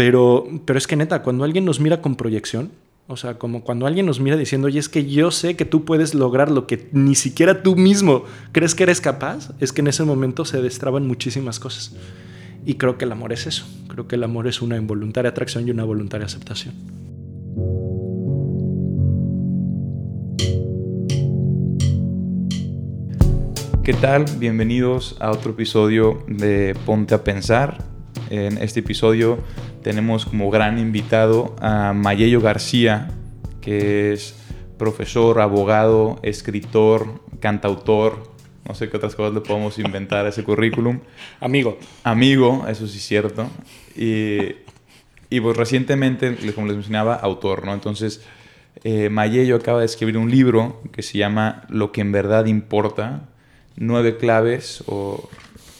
Pero, 0.00 0.48
pero 0.64 0.78
es 0.78 0.86
que 0.86 0.96
neta, 0.96 1.22
cuando 1.22 1.44
alguien 1.44 1.66
nos 1.66 1.78
mira 1.78 2.00
con 2.00 2.16
proyección, 2.16 2.70
o 3.06 3.18
sea, 3.18 3.34
como 3.34 3.64
cuando 3.64 3.86
alguien 3.86 4.06
nos 4.06 4.18
mira 4.18 4.38
diciendo, 4.38 4.68
oye, 4.68 4.78
es 4.78 4.88
que 4.88 5.04
yo 5.04 5.30
sé 5.30 5.56
que 5.56 5.66
tú 5.66 5.84
puedes 5.84 6.14
lograr 6.14 6.50
lo 6.50 6.66
que 6.66 6.88
ni 6.92 7.14
siquiera 7.14 7.62
tú 7.62 7.76
mismo 7.76 8.24
crees 8.50 8.74
que 8.74 8.84
eres 8.84 9.02
capaz, 9.02 9.50
es 9.60 9.74
que 9.74 9.82
en 9.82 9.88
ese 9.88 10.04
momento 10.04 10.46
se 10.46 10.62
destraban 10.62 11.06
muchísimas 11.06 11.60
cosas. 11.60 11.94
Y 12.64 12.76
creo 12.76 12.96
que 12.96 13.04
el 13.04 13.12
amor 13.12 13.34
es 13.34 13.46
eso. 13.46 13.66
Creo 13.88 14.08
que 14.08 14.14
el 14.16 14.24
amor 14.24 14.46
es 14.46 14.62
una 14.62 14.78
involuntaria 14.78 15.32
atracción 15.32 15.68
y 15.68 15.70
una 15.70 15.84
voluntaria 15.84 16.24
aceptación. 16.24 16.74
¿Qué 23.84 23.92
tal? 23.92 24.24
Bienvenidos 24.38 25.16
a 25.20 25.30
otro 25.30 25.50
episodio 25.50 26.24
de 26.26 26.74
Ponte 26.86 27.14
a 27.14 27.22
Pensar. 27.22 27.84
En 28.30 28.58
este 28.58 28.80
episodio 28.80 29.38
tenemos 29.82 30.26
como 30.26 30.50
gran 30.50 30.78
invitado 30.78 31.56
a 31.60 31.92
Mayello 31.92 32.40
García, 32.40 33.10
que 33.60 34.12
es 34.12 34.34
profesor, 34.78 35.40
abogado, 35.40 36.18
escritor, 36.22 37.22
cantautor, 37.40 38.30
no 38.66 38.74
sé 38.74 38.88
qué 38.88 38.96
otras 38.96 39.14
cosas 39.14 39.34
le 39.34 39.40
podemos 39.40 39.78
inventar 39.78 40.26
a 40.26 40.28
ese 40.28 40.44
currículum. 40.44 41.00
Amigo. 41.40 41.78
Amigo, 42.04 42.66
eso 42.68 42.86
sí 42.86 42.98
es 42.98 43.04
cierto. 43.04 43.48
Y, 43.96 44.56
y 45.28 45.40
pues 45.40 45.56
recientemente, 45.56 46.36
como 46.54 46.66
les 46.66 46.76
mencionaba, 46.76 47.14
autor, 47.14 47.64
¿no? 47.64 47.74
Entonces, 47.74 48.22
eh, 48.84 49.10
Mayello 49.10 49.56
acaba 49.56 49.80
de 49.80 49.86
escribir 49.86 50.16
un 50.16 50.30
libro 50.30 50.80
que 50.92 51.02
se 51.02 51.18
llama 51.18 51.64
Lo 51.68 51.92
que 51.92 52.00
en 52.00 52.12
verdad 52.12 52.46
importa, 52.46 53.28
nueve 53.76 54.16
claves 54.16 54.84
o, 54.86 55.28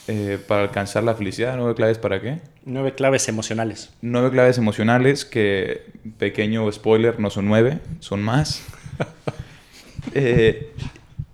eh, 0.09 0.39
para 0.47 0.63
alcanzar 0.63 1.05
la 1.05 1.15
felicidad. 1.15 1.57
¿Nueve 1.57 1.75
claves 1.75 1.99
para 1.99 2.21
qué? 2.21 2.41
Nueve 2.71 2.95
claves 2.95 3.29
emocionales. 3.29 3.91
Nueve 4.01 4.31
claves 4.31 4.57
emocionales 4.57 5.25
que, 5.25 5.87
pequeño 6.19 6.71
spoiler, 6.71 7.19
no 7.19 7.29
son 7.29 7.49
nueve, 7.49 7.81
son 7.99 8.23
más. 8.23 8.65
eh, 10.15 10.73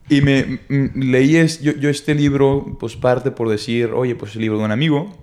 y 0.08 0.22
me, 0.22 0.60
leí 0.94 1.36
es, 1.36 1.60
yo, 1.60 1.72
yo, 1.72 1.90
este 1.90 2.14
libro, 2.14 2.78
pues 2.80 2.96
parte 2.96 3.32
por 3.32 3.50
decir, 3.50 3.90
oye, 3.92 4.14
pues 4.14 4.34
el 4.34 4.40
libro 4.40 4.58
de 4.58 4.64
un 4.64 4.70
amigo, 4.70 5.14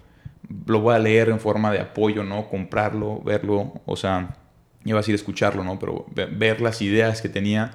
lo 0.67 0.81
voy 0.81 0.93
a 0.93 0.99
leer 0.99 1.29
en 1.29 1.39
forma 1.39 1.71
de 1.71 1.79
apoyo, 1.79 2.23
¿no? 2.23 2.47
Comprarlo, 2.47 3.19
verlo, 3.23 3.81
o 3.87 3.95
sea, 3.95 4.37
iba 4.85 4.99
a 4.99 5.01
decir 5.01 5.15
escucharlo, 5.15 5.63
¿no? 5.63 5.79
Pero 5.79 6.05
ver 6.13 6.61
las 6.61 6.83
ideas 6.83 7.23
que 7.23 7.29
tenía. 7.29 7.71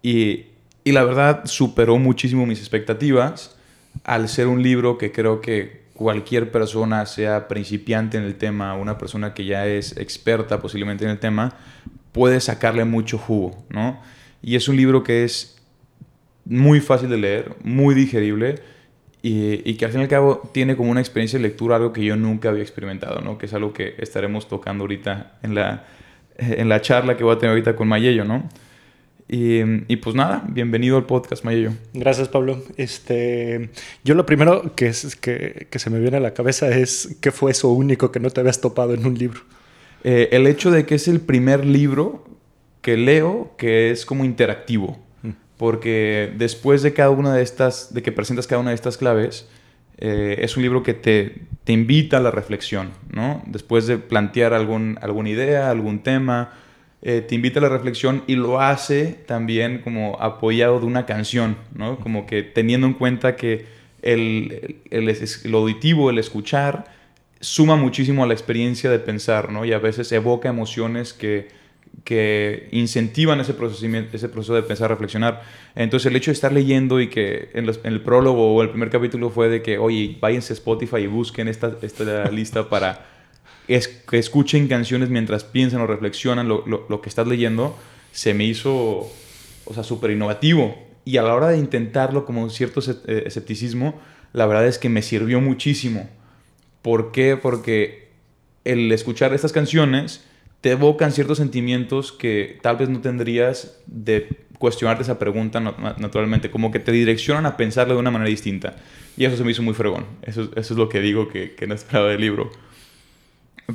Y, 0.00 0.46
y 0.84 0.92
la 0.92 1.04
verdad 1.04 1.42
superó 1.44 1.98
muchísimo 1.98 2.46
mis 2.46 2.60
expectativas 2.60 3.58
al 4.04 4.30
ser 4.30 4.46
un 4.46 4.62
libro 4.62 4.96
que 4.96 5.12
creo 5.12 5.42
que 5.42 5.87
cualquier 5.98 6.52
persona, 6.52 7.04
sea 7.06 7.48
principiante 7.48 8.18
en 8.18 8.22
el 8.22 8.36
tema, 8.36 8.76
una 8.76 8.98
persona 8.98 9.34
que 9.34 9.44
ya 9.44 9.66
es 9.66 9.96
experta 9.96 10.60
posiblemente 10.60 11.04
en 11.04 11.10
el 11.10 11.18
tema, 11.18 11.56
puede 12.12 12.38
sacarle 12.38 12.84
mucho 12.84 13.18
jugo, 13.18 13.66
¿no? 13.68 14.00
Y 14.40 14.54
es 14.54 14.68
un 14.68 14.76
libro 14.76 15.02
que 15.02 15.24
es 15.24 15.60
muy 16.44 16.78
fácil 16.78 17.08
de 17.08 17.16
leer, 17.16 17.56
muy 17.64 17.96
digerible 17.96 18.60
y, 19.22 19.68
y, 19.68 19.74
que 19.74 19.86
al 19.86 19.90
fin 19.90 20.02
y 20.02 20.04
al 20.04 20.08
cabo 20.08 20.48
tiene 20.54 20.76
como 20.76 20.92
una 20.92 21.00
experiencia 21.00 21.36
de 21.36 21.42
lectura 21.42 21.74
algo 21.74 21.92
que 21.92 22.04
yo 22.04 22.14
nunca 22.14 22.50
había 22.50 22.62
experimentado, 22.62 23.20
¿no? 23.20 23.36
Que 23.36 23.46
es 23.46 23.52
algo 23.52 23.72
que 23.72 23.96
estaremos 23.98 24.46
tocando 24.46 24.84
ahorita 24.84 25.38
en 25.42 25.56
la, 25.56 25.84
en 26.38 26.68
la 26.68 26.80
charla 26.80 27.16
que 27.16 27.24
voy 27.24 27.34
a 27.34 27.38
tener 27.40 27.50
ahorita 27.50 27.74
con 27.74 27.88
Mayello, 27.88 28.24
¿no? 28.24 28.48
Y, 29.28 29.60
y, 29.92 29.96
pues 29.96 30.16
nada, 30.16 30.42
bienvenido 30.48 30.96
al 30.96 31.04
podcast, 31.04 31.44
Mayello. 31.44 31.72
Gracias, 31.92 32.28
Pablo. 32.28 32.62
Este, 32.76 33.68
yo 34.02 34.14
lo 34.14 34.24
primero 34.24 34.74
que, 34.74 34.86
es, 34.86 35.16
que, 35.16 35.66
que, 35.70 35.78
se 35.78 35.90
me 35.90 36.00
viene 36.00 36.16
a 36.16 36.20
la 36.20 36.32
cabeza 36.32 36.68
es 36.70 37.18
qué 37.20 37.30
fue 37.30 37.50
eso 37.50 37.68
único 37.68 38.10
que 38.10 38.20
no 38.20 38.30
te 38.30 38.40
habías 38.40 38.60
topado 38.60 38.94
en 38.94 39.06
un 39.06 39.18
libro. 39.18 39.40
Eh, 40.02 40.30
el 40.32 40.46
hecho 40.46 40.70
de 40.70 40.86
que 40.86 40.94
es 40.94 41.08
el 41.08 41.20
primer 41.20 41.66
libro 41.66 42.24
que 42.80 42.96
leo 42.96 43.52
que 43.58 43.90
es 43.90 44.06
como 44.06 44.24
interactivo 44.24 44.98
porque 45.58 46.32
después 46.36 46.82
de 46.82 46.94
cada 46.94 47.10
una 47.10 47.34
de 47.34 47.42
estas, 47.42 47.92
de 47.92 48.02
que 48.02 48.12
presentas 48.12 48.46
cada 48.46 48.60
una 48.60 48.70
de 48.70 48.76
estas 48.76 48.96
claves, 48.96 49.48
eh, 49.98 50.38
es 50.40 50.56
un 50.56 50.62
libro 50.62 50.84
que 50.84 50.94
te, 50.94 51.42
te, 51.64 51.72
invita 51.72 52.18
a 52.18 52.20
la 52.20 52.30
reflexión, 52.30 52.90
¿no? 53.10 53.42
Después 53.46 53.88
de 53.88 53.98
plantear 53.98 54.54
algún, 54.54 54.96
alguna 55.02 55.28
idea, 55.28 55.70
algún 55.70 55.98
tema, 56.04 56.52
eh, 57.02 57.24
te 57.26 57.34
invita 57.34 57.60
a 57.60 57.62
la 57.62 57.68
reflexión 57.68 58.24
y 58.26 58.36
lo 58.36 58.60
hace 58.60 59.18
también 59.26 59.78
como 59.82 60.20
apoyado 60.20 60.80
de 60.80 60.86
una 60.86 61.06
canción, 61.06 61.56
¿no? 61.74 61.98
Como 61.98 62.26
que 62.26 62.42
teniendo 62.42 62.86
en 62.86 62.94
cuenta 62.94 63.36
que 63.36 63.66
el, 64.02 64.80
el, 64.90 65.08
el, 65.08 65.54
auditivo, 65.54 66.10
el 66.10 66.18
escuchar, 66.18 66.86
suma 67.40 67.76
muchísimo 67.76 68.24
a 68.24 68.26
la 68.26 68.34
experiencia 68.34 68.90
de 68.90 68.98
pensar, 68.98 69.52
¿no? 69.52 69.64
Y 69.64 69.72
a 69.72 69.78
veces 69.78 70.10
evoca 70.12 70.48
emociones 70.48 71.12
que 71.12 71.48
que 72.04 72.68
incentivan 72.72 73.40
ese, 73.40 73.52
ese 74.12 74.28
proceso 74.28 74.54
de 74.54 74.62
pensar, 74.62 74.90
reflexionar. 74.90 75.42
Entonces 75.74 76.06
el 76.06 76.16
hecho 76.16 76.30
de 76.30 76.34
estar 76.34 76.52
leyendo 76.52 77.00
y 77.00 77.08
que 77.08 77.50
en, 77.54 77.68
el 77.84 78.00
prólogo 78.00 78.54
o 78.54 78.62
el 78.62 78.70
primer 78.70 78.90
capítulo 78.90 79.30
fue 79.30 79.48
de 79.48 79.62
que, 79.62 79.78
oye, 79.78 80.16
váyanse 80.20 80.52
a 80.52 80.54
Spotify 80.54 80.98
y 80.98 81.06
busquen 81.06 81.48
esta, 81.48 81.76
esta 81.82 82.30
lista 82.30 82.68
para 82.68 83.06
es, 83.68 83.88
que 83.88 84.18
escuchen 84.18 84.68
canciones 84.68 85.10
mientras 85.10 85.44
piensan 85.44 85.80
o 85.80 85.86
reflexionan 85.86 86.48
lo, 86.48 86.64
lo, 86.66 86.86
lo 86.88 87.00
que 87.00 87.08
estás 87.08 87.26
leyendo, 87.26 87.76
se 88.12 88.34
me 88.34 88.44
hizo, 88.44 89.10
o 89.64 89.74
sea, 89.74 89.84
súper 89.84 90.10
innovativo. 90.10 90.76
Y 91.04 91.16
a 91.16 91.22
la 91.22 91.34
hora 91.34 91.48
de 91.48 91.58
intentarlo 91.58 92.24
como 92.24 92.50
cierto 92.50 92.80
eh, 92.80 93.22
escepticismo, 93.26 94.00
la 94.32 94.46
verdad 94.46 94.66
es 94.66 94.78
que 94.78 94.88
me 94.88 95.02
sirvió 95.02 95.40
muchísimo. 95.40 96.08
¿Por 96.82 97.12
qué? 97.12 97.36
Porque 97.36 98.08
el 98.64 98.90
escuchar 98.92 99.32
estas 99.32 99.52
canciones 99.52 100.24
te 100.60 100.72
evocan 100.72 101.12
ciertos 101.12 101.38
sentimientos 101.38 102.12
que 102.12 102.58
tal 102.62 102.76
vez 102.76 102.88
no 102.88 103.00
tendrías 103.00 103.78
de 103.86 104.28
cuestionarte 104.58 105.04
esa 105.04 105.18
pregunta 105.18 105.60
naturalmente, 105.60 106.50
como 106.50 106.72
que 106.72 106.80
te 106.80 106.90
direccionan 106.90 107.46
a 107.46 107.56
pensarlo 107.56 107.94
de 107.94 108.00
una 108.00 108.10
manera 108.10 108.28
distinta. 108.28 108.76
Y 109.16 109.24
eso 109.24 109.36
se 109.36 109.44
me 109.44 109.52
hizo 109.52 109.62
muy 109.62 109.74
fregón. 109.74 110.04
Eso, 110.22 110.50
eso 110.56 110.74
es 110.74 110.78
lo 110.78 110.88
que 110.88 111.00
digo 111.00 111.28
que, 111.28 111.54
que 111.54 111.66
no 111.66 111.74
esperaba 111.74 112.08
del 112.08 112.20
libro. 112.20 112.50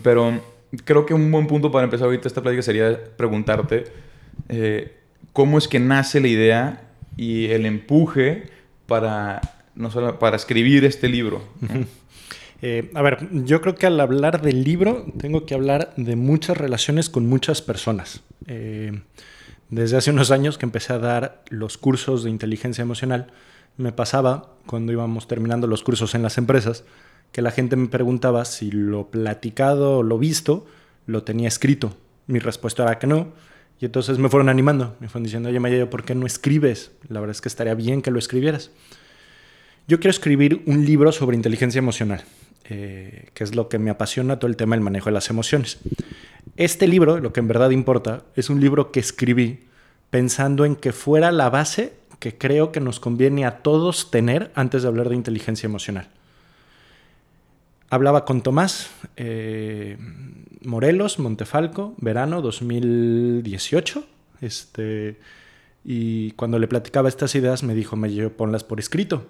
Pero 0.02 0.42
creo 0.86 1.06
que 1.06 1.14
un 1.14 1.32
buen 1.32 1.48
punto 1.48 1.72
para 1.72 1.86
empezar 1.86 2.06
ahorita 2.06 2.28
esta 2.28 2.42
plática 2.42 2.62
sería 2.64 3.00
preguntarte 3.16 3.86
eh, 4.50 4.98
cómo 5.34 5.58
es 5.58 5.68
que 5.68 5.80
nace 5.80 6.20
la 6.20 6.28
idea 6.28 6.82
y 7.16 7.46
el 7.48 7.66
empuje 7.66 8.50
para, 8.88 9.42
no 9.76 9.92
solo, 9.92 10.18
para 10.20 10.36
escribir 10.36 10.86
este 10.86 11.10
libro. 11.10 11.42
Eh, 12.66 12.92
a 12.94 13.02
ver, 13.02 13.28
yo 13.44 13.60
creo 13.60 13.76
que 13.76 13.88
al 13.88 14.00
hablar 14.00 14.42
del 14.42 14.64
libro 14.64 15.06
tengo 15.20 15.46
que 15.46 15.54
hablar 15.54 15.94
de 15.98 16.16
muchas 16.16 16.56
relaciones 16.56 17.10
con 17.10 17.28
muchas 17.28 17.62
personas. 17.62 18.24
Eh, 18.48 19.02
desde 19.70 19.98
hace 19.98 20.12
unos 20.12 20.32
años 20.32 20.58
que 20.58 20.66
empecé 20.66 20.94
a 20.94 20.98
dar 20.98 21.44
los 21.50 21.78
cursos 21.78 22.24
de 22.24 22.30
inteligencia 22.30 22.82
emocional, 22.82 23.28
me 23.76 23.92
pasaba 23.92 24.54
cuando 24.66 24.94
íbamos 24.94 25.28
terminando 25.28 25.68
los 25.68 25.84
cursos 25.84 26.16
en 26.16 26.24
las 26.24 26.38
empresas 26.38 26.86
que 27.34 27.42
la 27.42 27.52
gente 27.52 27.76
me 27.76 27.90
preguntaba 27.90 28.46
si 28.46 28.72
lo 28.72 29.08
platicado 29.08 29.98
o 29.98 30.04
lo 30.04 30.18
visto 30.18 30.66
lo 31.06 31.24
tenía 31.24 31.50
escrito. 31.50 31.98
Mi 32.28 32.40
respuesta 32.40 32.84
era 32.84 32.98
que 33.00 33.08
no. 33.08 33.28
Y 33.82 33.86
entonces 33.86 34.18
me 34.18 34.30
fueron 34.30 34.48
animando, 34.48 34.96
me 35.02 35.10
fueron 35.10 35.26
diciendo, 35.26 35.50
oye 35.50 35.60
Maya, 35.60 35.90
¿por 35.90 36.06
qué 36.06 36.16
no 36.16 36.26
escribes? 36.26 36.92
La 37.10 37.20
verdad 37.20 37.36
es 37.36 37.42
que 37.42 37.50
estaría 37.50 37.74
bien 37.74 38.02
que 38.02 38.12
lo 38.12 38.20
escribieras. 38.20 38.72
Yo 39.90 40.00
quiero 40.00 40.12
escribir 40.12 40.64
un 40.66 40.86
libro 40.86 41.12
sobre 41.12 41.36
inteligencia 41.36 41.80
emocional 41.80 42.24
eh, 42.70 43.28
que 43.34 43.44
es 43.44 43.56
lo 43.56 43.68
que 43.68 43.78
me 43.78 43.90
apasiona, 43.90 44.40
todo 44.40 44.50
el 44.50 44.56
tema 44.56 44.76
del 44.76 44.84
manejo 44.84 45.08
de 45.08 45.14
las 45.14 45.30
emociones. 45.30 45.80
Este 46.56 46.88
libro, 46.88 47.20
lo 47.20 47.34
que 47.34 47.42
en 47.42 47.48
verdad 47.50 47.72
importa, 47.72 48.24
es 48.36 48.50
un 48.50 48.62
libro 48.62 48.92
que 48.92 49.02
escribí 49.02 49.66
pensando 50.10 50.64
en 50.64 50.78
que 50.78 50.94
fuera 50.94 51.32
la 51.34 51.50
base 51.50 51.94
que 52.20 52.38
creo 52.38 52.72
que 52.72 52.80
nos 52.80 53.02
conviene 53.02 53.46
a 53.46 53.58
todos 53.58 54.12
tener 54.12 54.50
antes 54.56 54.84
de 54.84 54.88
hablar 54.88 55.10
de 55.10 55.16
inteligencia 55.16 55.68
emocional. 55.68 56.08
Hablaba 57.94 58.26
con 58.26 58.42
Tomás 58.42 58.90
eh, 59.18 60.00
Morelos, 60.64 61.20
Montefalco, 61.20 61.94
verano 62.00 62.42
2018. 62.42 64.04
Este, 64.42 65.20
y 65.86 66.32
cuando 66.32 66.58
le 66.58 66.68
platicaba 66.68 67.08
estas 67.08 67.36
ideas 67.36 67.62
me 67.62 67.76
dijo, 67.76 67.96
me 67.96 68.10
ponlas 68.32 68.64
por 68.64 68.80
escrito. 68.80 69.28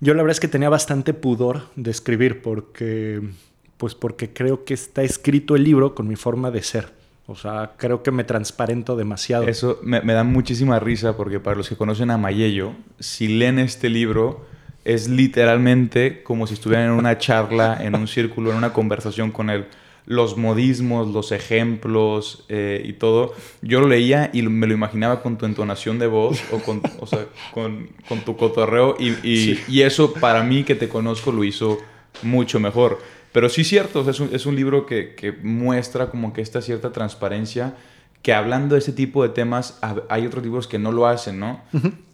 Yo 0.00 0.12
la 0.12 0.22
verdad 0.22 0.32
es 0.32 0.40
que 0.40 0.48
tenía 0.48 0.68
bastante 0.68 1.14
pudor 1.14 1.70
de 1.74 1.90
escribir 1.90 2.42
porque, 2.42 3.30
pues 3.78 3.94
porque 3.94 4.30
creo 4.30 4.66
que 4.66 4.74
está 4.74 5.02
escrito 5.02 5.56
el 5.56 5.64
libro 5.64 5.94
con 5.94 6.06
mi 6.06 6.16
forma 6.16 6.50
de 6.50 6.62
ser. 6.64 6.92
O 7.26 7.34
sea, 7.34 7.72
creo 7.78 8.02
que 8.02 8.10
me 8.10 8.24
transparento 8.24 8.94
demasiado. 8.94 9.48
Eso 9.48 9.80
me, 9.82 10.02
me 10.02 10.12
da 10.12 10.22
muchísima 10.22 10.78
risa 10.80 11.16
porque 11.16 11.40
para 11.40 11.56
los 11.56 11.70
que 11.70 11.76
conocen 11.76 12.10
a 12.10 12.18
Mayello, 12.18 12.74
si 12.98 13.26
leen 13.26 13.58
este 13.58 13.88
libro, 13.88 14.44
es 14.86 15.08
literalmente 15.08 16.22
como 16.22 16.46
si 16.46 16.54
estuvieran 16.54 16.86
en 16.86 16.92
una 16.92 17.18
charla, 17.18 17.76
en 17.80 17.96
un 17.96 18.06
círculo, 18.06 18.52
en 18.52 18.56
una 18.56 18.72
conversación 18.72 19.32
con 19.32 19.50
él 19.50 19.66
los 20.06 20.36
modismos, 20.36 21.08
los 21.08 21.32
ejemplos 21.32 22.44
eh, 22.48 22.80
y 22.84 22.92
todo, 22.92 23.34
yo 23.60 23.80
lo 23.80 23.88
leía 23.88 24.30
y 24.32 24.42
me 24.42 24.68
lo 24.68 24.72
imaginaba 24.72 25.20
con 25.20 25.36
tu 25.36 25.46
entonación 25.46 25.98
de 25.98 26.06
voz 26.06 26.40
o 26.52 26.60
con, 26.60 26.80
o 27.00 27.06
sea, 27.06 27.26
con, 27.52 27.90
con 28.08 28.20
tu 28.20 28.36
cotorreo 28.36 28.96
y, 29.00 29.08
y, 29.28 29.36
sí. 29.56 29.60
y, 29.68 29.82
eso 29.82 30.12
para 30.14 30.44
mí 30.44 30.62
que 30.62 30.76
te 30.76 30.88
conozco 30.88 31.32
lo 31.32 31.42
hizo 31.42 31.78
mucho 32.22 32.60
mejor. 32.60 33.00
Pero 33.32 33.48
sí 33.48 33.64
cierto, 33.64 34.08
es, 34.08 34.20
un, 34.20 34.30
es, 34.32 34.46
un, 34.46 34.54
libro 34.54 34.86
que, 34.86 35.16
que, 35.16 35.32
muestra 35.32 36.08
como 36.08 36.32
que 36.32 36.40
esta 36.40 36.62
cierta 36.62 36.92
transparencia, 36.92 37.74
que 38.22 38.32
hablando 38.32 38.76
de 38.76 38.78
ese 38.78 38.92
tipo 38.92 39.24
de 39.24 39.30
temas, 39.30 39.80
hay 40.08 40.24
otros 40.26 40.44
libros 40.44 40.68
que 40.68 40.78
no 40.78 40.92
lo 40.92 41.06
hacen, 41.08 41.40
¿no? 41.40 41.60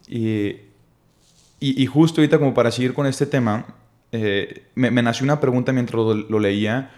y, 0.08 0.56
y, 1.62 1.86
justo 1.86 2.20
ahorita 2.20 2.38
como 2.38 2.54
para 2.54 2.70
seguir 2.72 2.92
con 2.92 3.06
este 3.06 3.24
tema, 3.24 3.76
eh, 4.10 4.64
me, 4.74 4.90
me, 4.90 5.02
nació 5.02 5.24
una 5.24 5.40
pregunta 5.40 5.72
mientras 5.72 6.02
lo, 6.02 6.40
leía, 6.40 6.90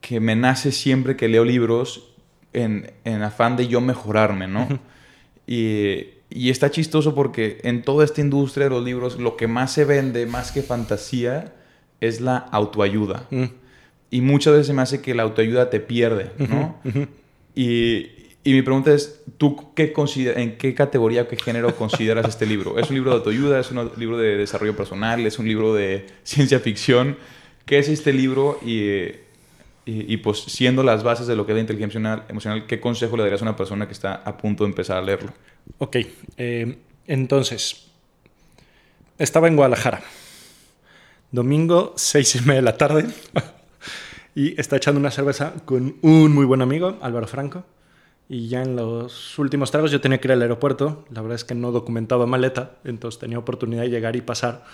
que 0.00 0.18
me 0.18 0.34
nace 0.34 0.72
siempre 0.72 1.16
que 1.16 1.28
leo 1.28 1.44
libros 1.44 2.12
en, 2.52 2.90
en 3.04 3.22
afán 3.22 3.56
de 3.56 3.68
yo 3.68 3.80
mejorarme, 3.80 4.48
¿no? 4.48 4.66
y, 5.46 6.06
y 6.30 6.50
está 6.50 6.70
chistoso 6.70 7.14
porque 7.14 7.60
en 7.62 7.82
toda 7.82 8.04
esta 8.04 8.20
industria 8.20 8.64
de 8.64 8.70
los 8.70 8.84
libros, 8.84 9.18
lo 9.18 9.36
que 9.36 9.46
más 9.46 9.72
se 9.72 9.84
vende, 9.84 10.26
más 10.26 10.50
que 10.50 10.62
fantasía, 10.62 11.54
es 12.00 12.20
la 12.20 12.36
autoayuda. 12.36 13.26
Mm. 13.30 13.44
Y 14.10 14.20
muchas 14.20 14.54
veces 14.54 14.74
me 14.74 14.82
hace 14.82 15.00
que 15.00 15.14
la 15.14 15.22
autoayuda 15.22 15.70
te 15.70 15.80
pierde, 15.80 16.32
¿no? 16.38 16.76
y, 17.54 18.21
y, 18.44 18.52
mi 18.52 18.62
pregunta 18.62 18.92
es, 18.92 19.22
¿tú 19.38 19.72
qué 19.74 19.92
en 20.36 20.56
qué 20.56 20.74
categoría, 20.74 21.28
qué 21.28 21.36
género 21.36 21.74
consideras 21.76 22.28
este 22.28 22.46
libro? 22.46 22.78
¿Es 22.78 22.88
un 22.90 22.94
libro 22.96 23.10
de 23.10 23.16
autoayuda? 23.18 23.60
¿Es 23.60 23.70
un 23.70 23.90
libro 23.96 24.18
de 24.18 24.36
desarrollo 24.36 24.76
personal? 24.76 25.24
¿Es 25.26 25.38
un 25.38 25.46
libro 25.46 25.74
de 25.74 26.06
ciencia 26.24 26.60
ficción? 26.60 27.16
¿Qué 27.66 27.78
es 27.78 27.88
este 27.88 28.12
libro? 28.12 28.58
Y, 28.64 29.12
y, 29.84 30.16
pues 30.18 30.40
siendo 30.40 30.82
las 30.82 31.02
bases 31.02 31.26
de 31.26 31.36
lo 31.36 31.46
que 31.46 31.52
es 31.52 31.56
la 31.56 31.60
inteligencia 31.60 32.24
emocional, 32.28 32.66
¿qué 32.66 32.80
consejo 32.80 33.16
le 33.16 33.24
darías 33.24 33.42
a 33.42 33.44
una 33.44 33.56
persona 33.56 33.86
que 33.86 33.92
está 33.92 34.14
a 34.14 34.36
punto 34.36 34.64
de 34.64 34.70
empezar 34.70 34.96
a 34.96 35.02
leerlo? 35.02 35.32
Ok, 35.78 35.96
eh, 36.36 36.78
entonces, 37.06 37.88
estaba 39.18 39.48
en 39.48 39.56
Guadalajara 39.56 40.02
domingo, 41.32 41.94
seis 41.96 42.36
y 42.36 42.40
media 42.40 42.56
de 42.56 42.62
la 42.62 42.76
tarde, 42.76 43.06
y 44.34 44.58
está 44.60 44.76
echando 44.76 45.00
una 45.00 45.10
cerveza 45.10 45.54
con 45.64 45.96
un 46.02 46.32
muy 46.32 46.44
buen 46.44 46.62
amigo, 46.62 46.98
Álvaro 47.00 47.26
Franco. 47.26 47.64
Y 48.32 48.48
ya 48.48 48.62
en 48.62 48.76
los 48.76 49.38
últimos 49.38 49.70
tragos 49.70 49.90
yo 49.90 50.00
tenía 50.00 50.18
que 50.18 50.26
ir 50.26 50.32
al 50.32 50.40
aeropuerto. 50.40 51.04
La 51.10 51.20
verdad 51.20 51.34
es 51.34 51.44
que 51.44 51.54
no 51.54 51.70
documentaba 51.70 52.24
maleta, 52.24 52.76
entonces 52.82 53.20
tenía 53.20 53.38
oportunidad 53.38 53.82
de 53.82 53.90
llegar 53.90 54.16
y 54.16 54.22
pasar, 54.22 54.64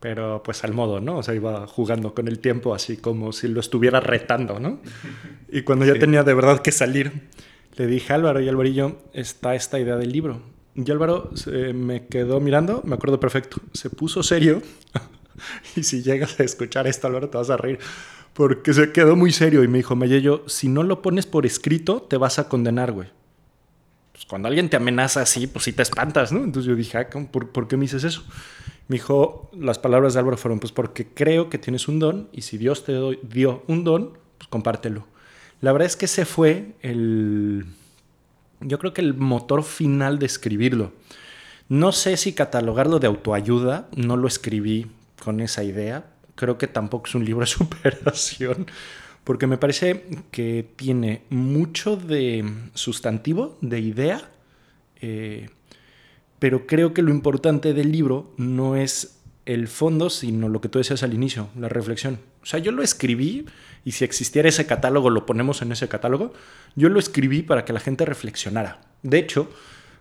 pero 0.00 0.42
pues 0.44 0.64
al 0.64 0.74
modo, 0.74 1.00
¿no? 1.00 1.16
O 1.16 1.22
sea, 1.22 1.34
iba 1.34 1.66
jugando 1.66 2.14
con 2.14 2.28
el 2.28 2.40
tiempo 2.40 2.74
así 2.74 2.98
como 2.98 3.32
si 3.32 3.48
lo 3.48 3.60
estuviera 3.60 4.00
retando, 4.00 4.60
¿no? 4.60 4.80
Y 5.50 5.62
cuando 5.62 5.86
ya 5.86 5.94
tenía 5.94 6.24
de 6.24 6.34
verdad 6.34 6.60
que 6.60 6.72
salir, 6.72 7.30
le 7.78 7.86
dije 7.86 8.12
Álvaro 8.12 8.38
y 8.42 8.50
Alvarillo, 8.50 8.98
está 9.14 9.54
esta 9.54 9.80
idea 9.80 9.96
del 9.96 10.12
libro. 10.12 10.42
Y 10.74 10.90
Álvaro 10.90 11.30
me 11.72 12.08
quedó 12.08 12.38
mirando, 12.40 12.82
me 12.84 12.96
acuerdo 12.96 13.18
perfecto, 13.18 13.62
se 13.72 13.88
puso 13.88 14.22
serio 14.22 14.60
y 15.76 15.82
si 15.82 16.02
llegas 16.02 16.38
a 16.40 16.44
escuchar 16.44 16.86
esto, 16.86 17.06
Álvaro, 17.06 17.28
te 17.28 17.38
vas 17.38 17.50
a 17.50 17.56
reír. 17.56 17.78
Porque 18.32 18.74
se 18.74 18.92
quedó 18.92 19.16
muy 19.16 19.32
serio 19.32 19.64
y 19.64 19.68
me 19.68 19.78
dijo, 19.78 19.96
Mayello, 19.96 20.44
si 20.46 20.68
no 20.68 20.82
lo 20.82 21.00
pones 21.00 21.26
por 21.26 21.46
escrito, 21.46 22.02
te 22.02 22.16
vas 22.16 22.38
a 22.38 22.48
condenar, 22.48 22.92
güey. 22.92 23.08
Pues 24.12 24.26
cuando 24.26 24.48
alguien 24.48 24.68
te 24.68 24.76
amenaza 24.76 25.22
así, 25.22 25.46
pues 25.46 25.64
sí 25.64 25.72
te 25.72 25.82
espantas, 25.82 26.32
¿no? 26.32 26.44
Entonces 26.44 26.68
yo 26.68 26.74
dije, 26.74 26.98
ah, 26.98 27.08
¿por, 27.30 27.50
¿por 27.50 27.68
qué 27.68 27.76
me 27.76 27.82
dices 27.82 28.04
eso? 28.04 28.24
Me 28.88 28.96
dijo, 28.96 29.50
las 29.58 29.78
palabras 29.78 30.14
de 30.14 30.20
Álvaro 30.20 30.36
fueron, 30.36 30.60
pues 30.60 30.72
porque 30.72 31.06
creo 31.06 31.50
que 31.50 31.58
tienes 31.58 31.88
un 31.88 31.98
don 31.98 32.28
y 32.32 32.42
si 32.42 32.56
Dios 32.56 32.84
te 32.84 32.92
dio 33.22 33.62
un 33.66 33.84
don, 33.84 34.18
pues 34.38 34.48
compártelo. 34.48 35.06
La 35.60 35.72
verdad 35.72 35.86
es 35.86 35.96
que 35.96 36.04
ese 36.04 36.24
fue 36.24 36.74
el, 36.82 37.66
yo 38.60 38.78
creo 38.78 38.92
que 38.92 39.00
el 39.00 39.14
motor 39.14 39.62
final 39.62 40.18
de 40.18 40.26
escribirlo. 40.26 40.92
No 41.68 41.92
sé 41.92 42.16
si 42.16 42.32
catalogarlo 42.32 42.98
de 42.98 43.06
autoayuda, 43.06 43.88
no 43.96 44.16
lo 44.16 44.28
escribí 44.28 44.86
con 45.22 45.40
esa 45.40 45.64
idea. 45.64 46.06
Creo 46.34 46.58
que 46.58 46.66
tampoco 46.66 47.06
es 47.06 47.14
un 47.14 47.24
libro 47.24 47.40
de 47.40 47.46
superación, 47.46 48.66
porque 49.24 49.46
me 49.46 49.58
parece 49.58 50.04
que 50.30 50.68
tiene 50.76 51.22
mucho 51.30 51.96
de 51.96 52.44
sustantivo, 52.74 53.58
de 53.60 53.80
idea, 53.80 54.30
eh, 55.00 55.50
pero 56.38 56.66
creo 56.66 56.92
que 56.94 57.02
lo 57.02 57.10
importante 57.10 57.72
del 57.72 57.90
libro 57.90 58.32
no 58.36 58.76
es 58.76 59.20
el 59.46 59.68
fondo, 59.68 60.10
sino 60.10 60.48
lo 60.48 60.60
que 60.60 60.68
tú 60.68 60.78
decías 60.78 61.02
al 61.02 61.14
inicio, 61.14 61.48
la 61.58 61.68
reflexión. 61.68 62.18
O 62.42 62.46
sea, 62.46 62.58
yo 62.58 62.72
lo 62.72 62.82
escribí 62.82 63.46
y 63.84 63.92
si 63.92 64.04
existiera 64.04 64.48
ese 64.48 64.66
catálogo, 64.66 65.08
lo 65.08 65.24
ponemos 65.24 65.62
en 65.62 65.72
ese 65.72 65.88
catálogo, 65.88 66.32
yo 66.74 66.88
lo 66.88 66.98
escribí 66.98 67.42
para 67.42 67.64
que 67.64 67.72
la 67.72 67.80
gente 67.80 68.04
reflexionara. 68.04 68.80
De 69.02 69.18
hecho, 69.18 69.48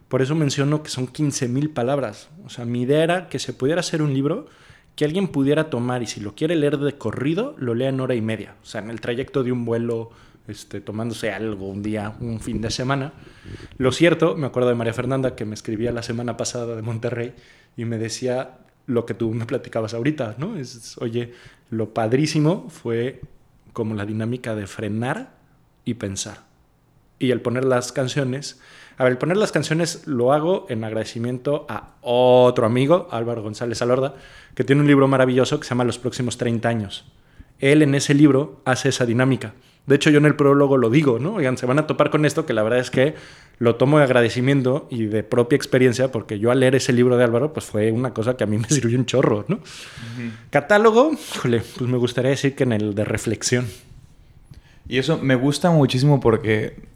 por 0.07 0.21
eso 0.21 0.35
menciono 0.35 0.83
que 0.83 0.89
son 0.89 1.07
15.000 1.07 1.73
palabras. 1.73 2.29
O 2.43 2.49
sea, 2.49 2.65
mi 2.65 2.81
idea 2.81 3.03
era 3.03 3.29
que 3.29 3.39
se 3.39 3.53
pudiera 3.53 3.79
hacer 3.79 4.01
un 4.01 4.13
libro 4.13 4.47
que 4.95 5.05
alguien 5.05 5.27
pudiera 5.27 5.69
tomar 5.69 6.03
y 6.03 6.07
si 6.07 6.21
lo 6.21 6.35
quiere 6.35 6.55
leer 6.55 6.77
de 6.77 6.97
corrido, 6.97 7.55
lo 7.57 7.75
lea 7.75 7.89
en 7.89 7.99
hora 7.99 8.15
y 8.15 8.21
media. 8.21 8.55
O 8.63 8.65
sea, 8.65 8.81
en 8.81 8.89
el 8.89 9.01
trayecto 9.01 9.43
de 9.43 9.51
un 9.51 9.65
vuelo, 9.65 10.11
este, 10.47 10.79
tomándose 10.79 11.31
algo 11.31 11.67
un 11.67 11.83
día, 11.83 12.15
un 12.21 12.39
fin 12.39 12.61
de 12.61 12.71
semana. 12.71 13.13
Lo 13.77 13.91
cierto, 13.91 14.35
me 14.37 14.47
acuerdo 14.47 14.69
de 14.69 14.75
María 14.75 14.93
Fernanda 14.93 15.35
que 15.35 15.45
me 15.45 15.53
escribía 15.53 15.91
la 15.91 16.03
semana 16.03 16.37
pasada 16.37 16.75
de 16.75 16.81
Monterrey 16.81 17.33
y 17.75 17.85
me 17.85 17.97
decía 17.97 18.59
lo 18.87 19.05
que 19.05 19.13
tú 19.13 19.31
me 19.31 19.45
platicabas 19.45 19.93
ahorita, 19.93 20.35
¿no? 20.37 20.55
Es, 20.55 20.97
oye, 20.99 21.33
lo 21.69 21.93
padrísimo 21.93 22.69
fue 22.69 23.21
como 23.73 23.95
la 23.95 24.05
dinámica 24.05 24.55
de 24.55 24.67
frenar 24.67 25.35
y 25.83 25.95
pensar. 25.95 26.44
Y 27.19 27.31
el 27.31 27.41
poner 27.41 27.65
las 27.65 27.91
canciones 27.91 28.59
a 28.97 29.03
ver, 29.03 29.13
el 29.13 29.17
poner 29.17 29.37
las 29.37 29.51
canciones 29.51 30.07
lo 30.07 30.31
hago 30.31 30.65
en 30.69 30.83
agradecimiento 30.83 31.65
a 31.67 31.95
otro 32.01 32.65
amigo, 32.65 33.09
Álvaro 33.11 33.43
González 33.43 33.81
Alorda, 33.81 34.15
que 34.53 34.63
tiene 34.63 34.81
un 34.81 34.87
libro 34.87 35.07
maravilloso 35.07 35.59
que 35.59 35.65
se 35.65 35.71
llama 35.71 35.83
Los 35.83 35.99
próximos 35.99 36.37
30 36.37 36.69
años. 36.69 37.05
Él 37.59 37.81
en 37.81 37.93
ese 37.93 38.13
libro 38.13 38.61
hace 38.63 38.89
esa 38.89 39.05
dinámica. 39.05 39.53
De 39.85 39.95
hecho, 39.95 40.09
yo 40.09 40.17
en 40.17 40.25
el 40.25 40.35
prólogo 40.35 40.77
lo 40.77 40.89
digo, 40.89 41.19
¿no? 41.19 41.35
Oigan, 41.35 41.57
se 41.57 41.65
van 41.65 41.77
a 41.77 41.87
topar 41.87 42.09
con 42.09 42.25
esto, 42.25 42.45
que 42.45 42.53
la 42.53 42.63
verdad 42.63 42.79
es 42.79 42.89
que 42.89 43.15
lo 43.59 43.75
tomo 43.75 43.97
de 43.97 44.05
agradecimiento 44.05 44.87
y 44.89 45.05
de 45.05 45.23
propia 45.23 45.57
experiencia, 45.57 46.11
porque 46.11 46.39
yo 46.39 46.51
al 46.51 46.61
leer 46.61 46.75
ese 46.75 46.93
libro 46.93 47.17
de 47.17 47.23
Álvaro, 47.23 47.53
pues 47.53 47.65
fue 47.65 47.91
una 47.91 48.13
cosa 48.13 48.37
que 48.37 48.45
a 48.45 48.47
mí 48.47 48.57
me 48.57 48.67
sirvió 48.69 48.97
un 48.97 49.05
chorro, 49.05 49.45
¿no? 49.47 49.59
Catálogo, 50.49 51.11
híjole, 51.35 51.61
pues 51.77 51.89
me 51.89 51.97
gustaría 51.97 52.31
decir 52.31 52.55
que 52.55 52.63
en 52.63 52.71
el 52.71 52.95
de 52.95 53.03
reflexión. 53.03 53.67
Y 54.87 54.99
eso 54.99 55.19
me 55.21 55.35
gusta 55.35 55.69
muchísimo 55.69 56.19
porque 56.19 56.94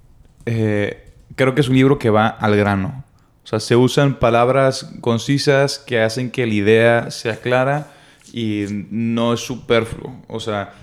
eh, 0.52 1.04
creo 1.36 1.54
que 1.54 1.62
es 1.62 1.70
un 1.70 1.76
libro 1.76 2.00
que 2.00 2.10
va 2.10 2.28
al 2.28 2.56
grano. 2.56 3.04
O 3.44 3.48
sea, 3.48 3.60
se 3.60 3.76
usan 3.76 4.16
palabras 4.16 4.92
concisas 5.00 5.78
que 5.78 6.02
hacen 6.02 6.32
que 6.32 6.48
la 6.48 6.54
idea 6.54 7.12
sea 7.12 7.36
clara 7.36 7.92
y 8.34 8.66
no 8.90 9.34
es 9.34 9.42
superfluo. 9.42 10.16
O 10.28 10.40
sea, 10.40 10.74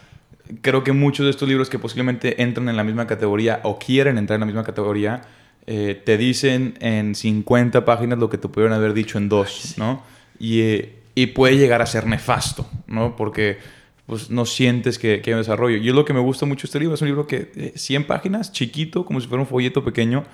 creo 0.63 0.85
que 0.85 0.93
muchos 0.93 1.25
de 1.25 1.31
estos 1.31 1.49
libros 1.49 1.69
que 1.69 1.81
posiblemente 1.81 2.41
entran 2.43 2.69
en 2.69 2.77
la 2.77 2.85
misma 2.85 3.09
categoría 3.09 3.61
o 3.65 3.77
quieren 3.79 4.19
entrar 4.19 4.37
en 4.37 4.41
la 4.41 4.47
misma 4.47 4.63
categoría, 4.63 5.23
eh, 5.67 6.01
te 6.05 6.17
dicen 6.17 6.75
en 6.81 7.17
50 7.17 7.85
páginas 7.85 8.21
lo 8.21 8.31
que 8.31 8.39
te 8.39 8.47
pudieron 8.47 8.73
haber 8.73 8.95
dicho 8.95 9.19
en 9.19 9.29
dos, 9.29 9.75
¿no? 9.79 10.05
Y, 10.39 10.61
eh, 10.61 10.95
y, 11.17 11.27
puede 11.27 11.57
llegar 11.57 11.83
a 11.83 11.87
ser 11.87 12.07
nefasto, 12.07 12.69
¿no? 12.87 13.17
Porque 13.17 13.59
pues 14.07 14.31
no 14.31 14.47
sientes 14.47 14.99
que, 14.99 15.21
que, 15.21 15.31
hay 15.31 15.35
un 15.35 15.41
desarrollo. 15.41 15.77
Y 15.77 15.89
es 15.89 15.95
lo 15.95 16.05
que 16.05 16.13
me 16.13 16.21
gusta 16.21 16.47
mucho 16.47 16.67
este 16.67 16.79
libro. 16.79 16.95
Es 16.95 17.03
un 17.03 17.09
libro 17.09 17.27
que 17.27 17.73
100 17.75 18.03
eh, 18.03 18.05
páginas, 18.05 18.53
chiquito, 18.53 19.05
como 19.05 19.21
si 19.21 19.27
fuera 19.27 19.43
un 19.43 19.49
folleto 19.49 19.85
pequeño. 19.85 20.25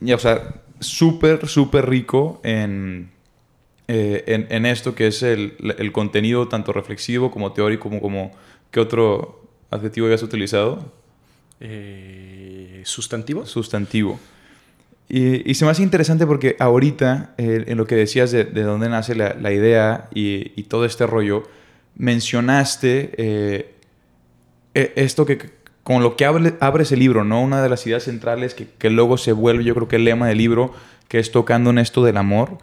Y, 0.00 0.12
o 0.12 0.18
sea, 0.18 0.62
súper, 0.78 1.48
súper 1.48 1.88
rico 1.88 2.40
en, 2.44 3.10
eh, 3.88 4.24
en, 4.26 4.46
en, 4.50 4.66
esto 4.66 4.94
que 4.94 5.06
es 5.06 5.22
el, 5.22 5.54
el, 5.78 5.92
contenido 5.92 6.48
tanto 6.48 6.72
reflexivo 6.72 7.30
como 7.30 7.52
teórico, 7.52 7.88
como, 7.88 8.00
como 8.00 8.32
¿qué 8.70 8.80
otro 8.80 9.42
adjetivo 9.70 10.06
habías 10.06 10.22
utilizado? 10.22 10.92
Eh, 11.60 12.82
¿Sustantivo? 12.84 13.46
Sustantivo. 13.46 14.20
Y, 15.08 15.48
y, 15.50 15.54
se 15.54 15.64
me 15.64 15.70
hace 15.70 15.82
interesante 15.82 16.26
porque 16.26 16.56
ahorita, 16.58 17.34
en 17.38 17.76
lo 17.76 17.86
que 17.86 17.96
decías 17.96 18.32
de, 18.32 18.44
de 18.44 18.62
dónde 18.62 18.88
nace 18.88 19.14
la, 19.14 19.34
la 19.34 19.52
idea 19.52 20.08
y, 20.14 20.52
y 20.56 20.64
todo 20.64 20.84
este 20.84 21.06
rollo, 21.06 21.44
mencionaste 21.96 23.12
eh, 23.16 23.74
e, 24.74 24.92
esto 24.96 25.26
que 25.26 25.62
con 25.82 26.02
lo 26.02 26.16
que 26.16 26.24
abre, 26.24 26.54
abres 26.60 26.92
el 26.92 27.00
libro, 27.00 27.24
¿no? 27.24 27.42
Una 27.42 27.62
de 27.62 27.68
las 27.68 27.86
ideas 27.86 28.04
centrales 28.04 28.54
que, 28.54 28.90
luego 28.90 29.18
se 29.18 29.32
vuelve, 29.32 29.64
yo 29.64 29.74
creo 29.74 29.88
que 29.88 29.96
el 29.96 30.04
lema 30.04 30.28
del 30.28 30.38
libro, 30.38 30.72
que 31.08 31.18
es 31.18 31.32
tocando 31.32 31.70
en 31.70 31.78
esto 31.78 32.04
del 32.04 32.16
amor. 32.16 32.58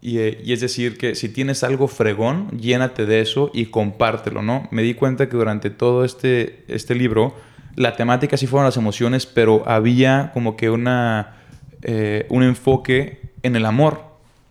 Y, 0.00 0.18
eh, 0.18 0.40
y, 0.44 0.52
es 0.52 0.60
decir, 0.60 0.98
que 0.98 1.14
si 1.14 1.28
tienes 1.28 1.62
algo 1.62 1.86
fregón, 1.86 2.50
llénate 2.58 3.06
de 3.06 3.20
eso 3.20 3.50
y 3.54 3.66
compártelo, 3.66 4.42
¿no? 4.42 4.68
Me 4.72 4.82
di 4.82 4.94
cuenta 4.94 5.28
que 5.28 5.36
durante 5.36 5.70
todo 5.70 6.04
este, 6.04 6.64
este 6.68 6.94
libro, 6.96 7.34
la 7.76 7.94
temática 7.94 8.36
sí 8.36 8.46
fueron 8.46 8.66
las 8.66 8.76
emociones, 8.76 9.26
pero 9.26 9.62
había 9.66 10.30
como 10.34 10.56
que 10.56 10.70
una, 10.70 11.36
eh, 11.82 12.26
un 12.30 12.42
enfoque 12.42 13.20
en 13.42 13.54
el 13.54 13.64
amor 13.64 14.02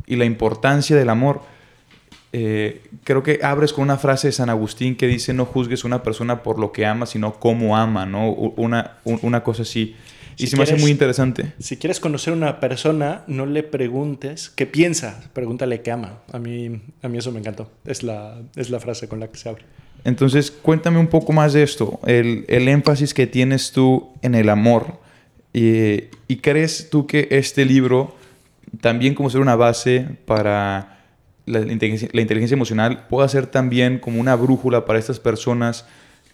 y 0.08 0.15
la 0.15 0.25
importancia 0.25 0.96
del 0.96 1.10
amor. 1.10 1.41
Eh, 2.38 2.82
creo 3.06 3.24
que 3.24 3.39
abres 3.44 3.72
con 3.72 3.86
una 3.86 3.98
frase 3.98 4.27
de 4.27 4.34
San 4.34 4.50
Agustín 4.50 4.98
que 4.98 5.08
dice 5.08 5.34
no 5.34 5.46
juzgues 5.46 5.86
a 5.86 5.88
una 5.88 6.04
persona 6.04 6.44
por 6.44 6.60
lo 6.60 6.74
que 6.74 6.86
ama, 6.86 7.06
sino 7.06 7.39
cómo 7.39 7.77
ama, 7.77 8.06
¿no? 8.06 8.30
Una, 8.30 8.98
una 9.06 9.42
cosa 9.42 9.62
así. 9.62 9.96
Y 10.36 10.48
se 10.48 10.58
me 10.58 10.63
hace 10.63 10.75
muy 10.75 10.92
interesante. 10.92 11.54
Si 11.60 11.77
quieres 11.77 12.01
conocer 12.01 12.34
a 12.34 12.36
una 12.36 12.60
persona, 12.60 13.24
no 13.27 13.46
le 13.46 13.63
preguntes 13.63 14.50
qué 14.50 14.65
piensa, 14.65 15.24
pregúntale 15.32 15.82
qué 15.82 15.94
ama. 15.94 16.20
A 16.34 16.39
mí, 16.39 16.82
a 17.01 17.08
mí 17.08 17.18
eso 17.18 17.32
me 17.32 17.39
encantó. 17.39 17.72
Es 17.86 18.04
la, 18.04 18.42
es 18.58 18.70
la 18.70 18.82
frase 18.82 19.08
con 19.08 19.22
la 19.22 19.30
que 19.30 19.38
se 19.38 19.48
abre. 19.48 19.63
Entonces, 20.04 20.51
cuéntame 20.51 21.00
un 21.00 21.08
poco 21.08 21.32
más 21.32 21.54
de 21.54 21.63
esto, 21.63 22.01
el, 22.06 22.44
énfasis 22.50 23.13
que 23.13 23.27
tienes 23.27 23.72
tú 23.72 24.10
en 24.22 24.36
el 24.36 24.50
amor. 24.50 25.00
y 25.54 26.36
crees 26.42 26.89
tú 26.89 27.08
que 27.08 27.30
este 27.32 27.63
libro, 27.63 28.13
también 28.82 29.15
como 29.15 29.30
ser 29.30 29.39
una 29.39 29.56
base 29.56 30.06
para 30.25 30.94
la 31.45 31.59
inteligencia, 31.59 32.09
la 32.11 32.21
inteligencia 32.21 32.55
emocional, 32.55 33.07
pueda 33.07 33.27
ser 33.27 33.47
también 33.47 33.99
como 33.99 34.19
una 34.19 34.35
brújula 34.35 34.85
para 34.85 34.99
estas 34.99 35.19
personas 35.19 35.85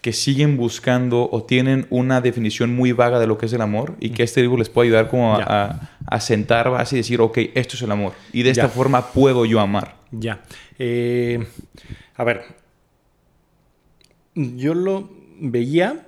que 0.01 0.13
siguen 0.13 0.57
buscando 0.57 1.29
o 1.31 1.43
tienen 1.43 1.85
una 1.91 2.21
definición 2.21 2.75
muy 2.75 2.91
vaga 2.91 3.19
de 3.19 3.27
lo 3.27 3.37
que 3.37 3.45
es 3.45 3.53
el 3.53 3.61
amor 3.61 3.95
y 3.99 4.09
que 4.09 4.23
este 4.23 4.41
libro 4.41 4.57
les 4.57 4.69
puede 4.69 4.87
ayudar 4.87 5.09
como 5.09 5.35
a, 5.35 6.19
sentar 6.19 6.71
base 6.71 6.95
y 6.95 6.99
decir, 6.99 7.21
ok, 7.21 7.37
esto 7.53 7.75
es 7.75 7.83
el 7.83 7.91
amor 7.91 8.13
y 8.33 8.41
de 8.43 8.49
esta 8.49 8.67
forma 8.67 9.11
puedo 9.11 9.45
yo 9.45 9.59
amar. 9.59 9.95
Ya. 10.11 10.41
Eh, 10.79 11.45
a 12.15 12.23
ver, 12.23 12.43
yo 14.35 14.73
lo 14.73 15.09
veía 15.39 16.07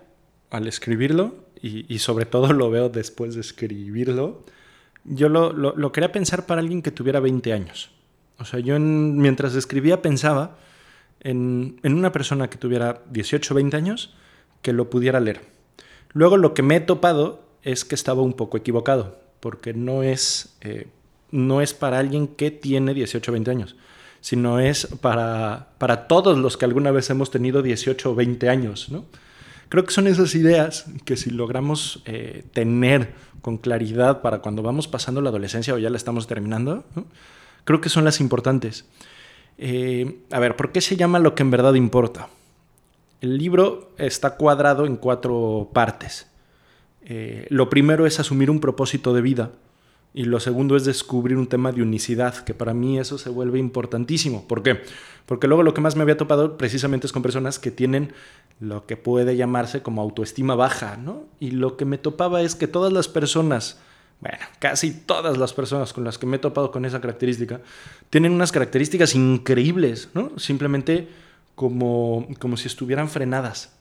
al 0.49 0.67
escribirlo 0.67 1.35
y, 1.61 1.99
sobre 1.99 2.25
todo 2.25 2.51
lo 2.51 2.69
veo 2.69 2.89
después 2.89 3.35
de 3.35 3.41
escribirlo. 3.41 4.43
Yo 5.05 5.29
lo, 5.29 5.91
quería 5.93 6.11
pensar 6.11 6.45
para 6.45 6.59
alguien 6.59 6.81
que 6.81 6.91
tuviera 6.91 7.21
20 7.21 7.53
años. 7.53 7.91
O 8.43 8.45
sea, 8.45 8.59
yo 8.59 8.77
mientras 8.77 9.55
escribía 9.55 10.01
pensaba 10.01 10.57
en, 11.21 11.79
una 11.81 12.11
persona 12.11 12.49
que 12.49 12.57
tuviera 12.57 13.01
18 13.09 13.53
o 13.53 13.55
20 13.55 13.77
años 13.77 14.13
que 14.61 14.73
lo 14.73 14.89
pudiera 14.89 15.21
leer. 15.21 15.39
Luego 16.11 16.35
lo 16.35 16.53
que 16.53 16.61
me 16.61 16.75
he 16.75 16.79
topado 16.81 17.41
es 17.61 17.85
que 17.85 17.95
estaba 17.95 18.21
un 18.21 18.33
poco 18.33 18.57
equivocado, 18.57 19.17
porque 19.39 19.73
no 19.73 20.03
es, 20.03 20.57
eh, 20.59 20.87
no 21.31 21.61
es 21.61 21.73
para 21.73 21.99
alguien 21.99 22.27
que 22.27 22.51
tiene 22.51 22.93
18 22.93 23.31
o 23.31 23.33
20 23.33 23.49
años, 23.51 23.77
sino 24.19 24.59
es 24.59 24.87
para, 24.99 25.69
para 25.77 26.09
todos 26.09 26.37
los 26.37 26.57
que 26.57 26.65
alguna 26.65 26.91
vez 26.91 27.09
hemos 27.09 27.31
tenido 27.31 27.61
18 27.61 28.11
o 28.11 28.13
20 28.13 28.49
años. 28.49 28.89
¿no? 28.91 29.05
Creo 29.69 29.85
que 29.85 29.93
son 29.93 30.07
esas 30.07 30.35
ideas 30.35 30.85
que 31.05 31.15
si 31.15 31.29
logramos 31.29 32.03
eh, 32.05 32.43
tener 32.51 33.13
con 33.41 33.57
claridad 33.57 34.21
para 34.21 34.39
cuando 34.39 34.63
vamos 34.63 34.89
pasando 34.89 35.21
la 35.21 35.29
adolescencia 35.29 35.73
o 35.73 35.77
ya 35.77 35.89
la 35.89 35.95
estamos 35.95 36.27
terminando, 36.27 36.83
creo 37.63 37.81
que 37.81 37.89
son 37.89 38.03
las 38.03 38.19
importantes. 38.19 38.85
Eh, 39.57 40.19
a 40.31 40.39
ver, 40.39 40.55
¿por 40.55 40.71
qué 40.71 40.81
se 40.81 40.95
llama 40.95 41.19
lo 41.19 41.35
que 41.35 41.43
en 41.43 41.51
verdad 41.51 41.73
importa? 41.75 42.29
El 43.21 43.37
libro 43.37 43.93
está 43.97 44.35
cuadrado 44.35 44.85
en 44.85 44.97
cuatro 44.97 45.69
partes. 45.73 46.27
Eh, 47.05 47.47
lo 47.49 47.69
primero 47.69 48.05
es 48.05 48.19
asumir 48.19 48.49
un 48.49 48.59
propósito 48.59 49.13
de 49.13 49.21
vida 49.21 49.51
y 50.13 50.25
lo 50.25 50.39
segundo 50.39 50.75
es 50.75 50.85
descubrir 50.85 51.37
un 51.37 51.47
tema 51.47 51.71
de 51.71 51.81
unicidad, 51.81 52.43
que 52.43 52.53
para 52.53 52.73
mí 52.73 52.99
eso 52.99 53.17
se 53.17 53.29
vuelve 53.29 53.59
importantísimo. 53.59 54.47
¿Por 54.47 54.61
qué? 54.61 54.81
Porque 55.25 55.47
luego 55.47 55.63
lo 55.63 55.73
que 55.73 55.81
más 55.81 55.95
me 55.95 56.03
había 56.03 56.17
topado 56.17 56.57
precisamente 56.57 57.07
es 57.07 57.13
con 57.13 57.23
personas 57.23 57.59
que 57.59 57.71
tienen 57.71 58.13
lo 58.59 58.85
que 58.85 58.95
puede 58.95 59.35
llamarse 59.35 59.81
como 59.81 60.01
autoestima 60.01 60.55
baja, 60.55 60.97
¿no? 60.97 61.23
Y 61.39 61.51
lo 61.51 61.77
que 61.77 61.85
me 61.85 61.97
topaba 61.97 62.41
es 62.41 62.55
que 62.55 62.67
todas 62.67 62.93
las 62.93 63.07
personas 63.07 63.79
bueno, 64.23 64.45
casi 64.57 64.91
todas 64.91 65.37
las 65.37 65.51
personas 65.51 65.91
con 65.91 66.05
las 66.05 66.17
que 66.17 66.25
me 66.25 66.37
he 66.37 66.39
topado 66.39 66.71
con 66.71 66.85
esa 66.85 67.01
característica 67.01 67.59
tienen 68.09 68.31
unas 68.31 68.53
características 68.53 69.15
increíbles, 69.15 70.07
¿no? 70.13 70.31
Simplemente 70.39 71.09
como, 71.55 72.25
como 72.39 72.55
si 72.55 72.67
estuvieran 72.67 73.09
frenadas. 73.09 73.73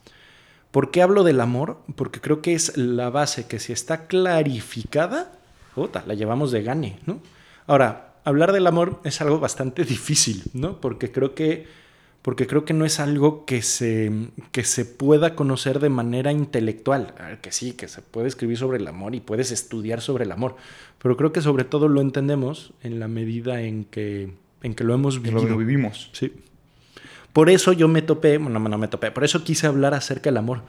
¿Por 0.72 0.90
qué 0.90 1.00
hablo 1.00 1.22
del 1.22 1.40
amor? 1.40 1.78
Porque 1.94 2.20
creo 2.20 2.42
que 2.42 2.54
es 2.54 2.76
la 2.76 3.08
base 3.08 3.46
que 3.46 3.60
si 3.60 3.72
está 3.72 4.08
clarificada, 4.08 5.30
puta, 5.76 6.02
la 6.08 6.14
llevamos 6.14 6.50
de 6.50 6.64
gane, 6.64 6.98
¿no? 7.06 7.20
Ahora, 7.68 8.14
hablar 8.24 8.50
del 8.50 8.66
amor 8.66 9.00
es 9.04 9.20
algo 9.20 9.38
bastante 9.38 9.84
difícil, 9.94 10.42
¿no? 10.54 10.80
Porque 10.80 11.12
creo 11.12 11.36
que 11.36 11.68
porque 12.22 12.46
creo 12.46 12.64
que 12.64 12.72
no 12.72 12.84
es 12.84 13.00
algo 13.00 13.44
que 13.44 13.62
se, 13.62 14.10
que 14.52 14.62
se 14.64 14.84
pueda 14.84 15.34
conocer 15.34 15.80
de 15.80 15.88
manera 15.88 16.30
intelectual. 16.30 17.14
que 17.42 17.50
sí, 17.50 17.72
que 17.72 17.88
se 17.88 18.00
puede 18.00 18.28
escribir 18.28 18.56
sobre 18.56 18.78
el 18.78 18.86
amor 18.86 19.14
y 19.14 19.20
puedes 19.20 19.50
estudiar 19.50 20.00
sobre 20.00 20.24
el 20.24 20.32
amor, 20.32 20.56
pero 21.00 21.16
creo 21.16 21.32
que 21.32 21.40
sobre 21.40 21.64
todo 21.64 21.88
lo 21.88 22.00
entendemos 22.00 22.72
en 22.82 23.00
la 23.00 23.08
medida 23.08 23.60
en 23.62 23.84
que, 23.84 24.30
en 24.62 24.74
que 24.74 24.84
lo 24.84 24.94
hemos 24.94 25.20
vivido. 25.20 25.48
Lo 25.48 25.56
vivimos. 25.56 26.10
Sí. 26.12 26.32
Por 27.32 27.50
eso 27.50 27.72
yo 27.72 27.88
me 27.88 28.02
topé, 28.02 28.38
bueno, 28.38 28.60
no 28.60 28.78
me 28.78 28.88
topé, 28.88 29.10
por 29.10 29.24
eso 29.24 29.42
quise 29.42 29.66
hablar 29.66 29.94
acerca 29.94 30.30
del 30.30 30.36
amor. 30.36 30.62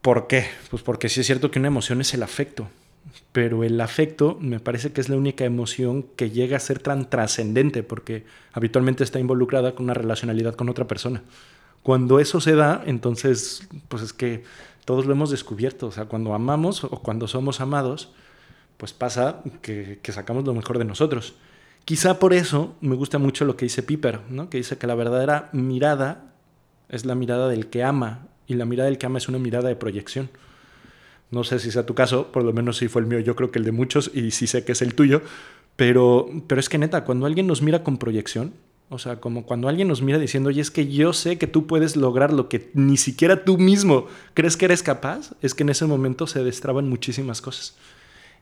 ¿Por 0.00 0.28
qué? 0.28 0.46
Pues 0.70 0.82
porque 0.82 1.08
sí 1.08 1.20
es 1.20 1.26
cierto 1.26 1.50
que 1.50 1.58
una 1.58 1.68
emoción 1.68 2.00
es 2.00 2.14
el 2.14 2.22
afecto 2.22 2.68
pero 3.32 3.64
el 3.64 3.80
afecto 3.80 4.38
me 4.40 4.60
parece 4.60 4.92
que 4.92 5.00
es 5.00 5.08
la 5.08 5.16
única 5.16 5.44
emoción 5.44 6.04
que 6.16 6.30
llega 6.30 6.56
a 6.56 6.60
ser 6.60 6.78
tan 6.78 7.08
trascendente 7.08 7.82
porque 7.82 8.24
habitualmente 8.52 9.04
está 9.04 9.20
involucrada 9.20 9.74
con 9.74 9.84
una 9.84 9.94
relacionalidad 9.94 10.54
con 10.54 10.68
otra 10.68 10.86
persona. 10.86 11.22
Cuando 11.82 12.18
eso 12.18 12.40
se 12.40 12.54
da, 12.54 12.82
entonces, 12.84 13.68
pues 13.88 14.02
es 14.02 14.12
que 14.12 14.42
todos 14.84 15.06
lo 15.06 15.12
hemos 15.12 15.30
descubierto, 15.30 15.86
o 15.86 15.92
sea, 15.92 16.06
cuando 16.06 16.34
amamos 16.34 16.84
o 16.84 17.00
cuando 17.02 17.28
somos 17.28 17.60
amados, 17.60 18.10
pues 18.76 18.92
pasa 18.92 19.42
que, 19.62 20.00
sacamos 20.08 20.44
lo 20.44 20.54
mejor 20.54 20.78
de 20.78 20.84
nosotros. 20.84 21.34
Quizá 21.84 22.18
por 22.18 22.32
eso 22.32 22.74
me 22.80 22.96
gusta 22.96 23.18
mucho 23.18 23.44
lo 23.44 23.56
que 23.56 23.66
dice 23.66 23.82
Piper, 23.82 24.20
¿no? 24.28 24.50
que 24.50 24.58
dice 24.58 24.78
que 24.78 24.86
la 24.86 24.94
verdadera 24.94 25.48
mirada 25.52 26.32
es 26.88 27.04
la 27.04 27.14
mirada 27.14 27.48
del 27.48 27.68
que 27.68 27.84
ama 27.84 28.26
y 28.46 28.54
la 28.54 28.64
mirada 28.64 28.88
del 28.88 28.98
que 28.98 29.06
ama 29.06 29.18
es 29.18 29.28
una 29.28 29.38
mirada 29.38 29.68
de 29.68 29.76
proyección. 29.76 30.30
No 31.30 31.44
sé 31.44 31.58
si 31.58 31.70
sea 31.70 31.86
tu 31.86 31.94
caso, 31.94 32.30
por 32.32 32.44
lo 32.44 32.52
menos 32.52 32.76
sí 32.76 32.88
fue 32.88 33.02
el 33.02 33.08
mío, 33.08 33.18
yo 33.20 33.34
creo 33.34 33.50
que 33.50 33.58
el 33.58 33.64
de 33.64 33.72
muchos 33.72 34.10
y 34.14 34.30
sí 34.30 34.46
sé 34.46 34.64
que 34.64 34.72
es 34.72 34.82
el 34.82 34.94
tuyo, 34.94 35.22
pero, 35.76 36.28
pero 36.46 36.60
es 36.60 36.68
que 36.68 36.78
neta, 36.78 37.04
cuando 37.04 37.26
alguien 37.26 37.46
nos 37.46 37.62
mira 37.62 37.82
con 37.82 37.98
proyección, 37.98 38.52
o 38.88 38.98
sea, 38.98 39.16
como 39.16 39.44
cuando 39.44 39.68
alguien 39.68 39.88
nos 39.88 40.00
mira 40.00 40.18
diciendo, 40.18 40.48
oye, 40.48 40.60
es 40.60 40.70
que 40.70 40.86
yo 40.86 41.12
sé 41.12 41.38
que 41.38 41.48
tú 41.48 41.66
puedes 41.66 41.96
lograr 41.96 42.32
lo 42.32 42.48
que 42.48 42.70
ni 42.74 42.96
siquiera 42.96 43.44
tú 43.44 43.58
mismo 43.58 44.06
crees 44.32 44.56
que 44.56 44.66
eres 44.66 44.82
capaz, 44.82 45.32
es 45.42 45.54
que 45.54 45.64
en 45.64 45.70
ese 45.70 45.86
momento 45.86 46.26
se 46.28 46.44
destraban 46.44 46.88
muchísimas 46.88 47.40
cosas. 47.40 47.76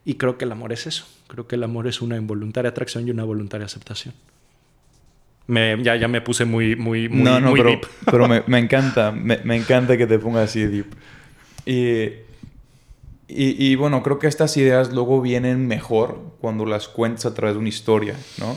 Y 0.04 0.14
creo 0.14 0.36
que 0.36 0.44
el 0.44 0.52
amor 0.52 0.72
es 0.72 0.86
eso. 0.86 1.06
Creo 1.28 1.46
que 1.46 1.54
el 1.54 1.62
amor 1.62 1.86
es 1.86 2.02
una 2.02 2.18
involuntaria 2.18 2.70
atracción 2.70 3.08
y 3.08 3.10
una 3.10 3.24
voluntaria 3.24 3.64
aceptación. 3.64 4.12
Me, 5.46 5.82
ya, 5.82 5.96
ya 5.96 6.08
me 6.08 6.20
puse 6.20 6.44
muy, 6.44 6.76
muy, 6.76 7.08
muy, 7.08 7.22
no, 7.22 7.40
no, 7.40 7.54
pero, 7.54 7.80
pero 8.04 8.28
me, 8.28 8.42
me, 8.46 8.58
encanta, 8.58 9.12
me, 9.12 9.38
me, 9.44 9.56
encanta 9.56 9.96
que 9.96 10.06
te 10.06 10.18
pongas 10.18 10.50
así 10.50 10.64
deep. 10.64 10.86
Y 11.64 12.08
y, 13.36 13.74
bueno, 13.74 14.02
creo 14.02 14.18
que 14.18 14.26
estas 14.26 14.56
ideas 14.56 14.92
luego 14.92 15.20
vienen 15.20 15.66
mejor 15.66 16.20
cuando 16.40 16.64
las 16.66 16.88
cuentas 16.88 17.26
a 17.26 17.34
través 17.34 17.56
de 17.56 17.60
una 17.60 17.68
historia, 17.68 18.16
¿no? 18.38 18.56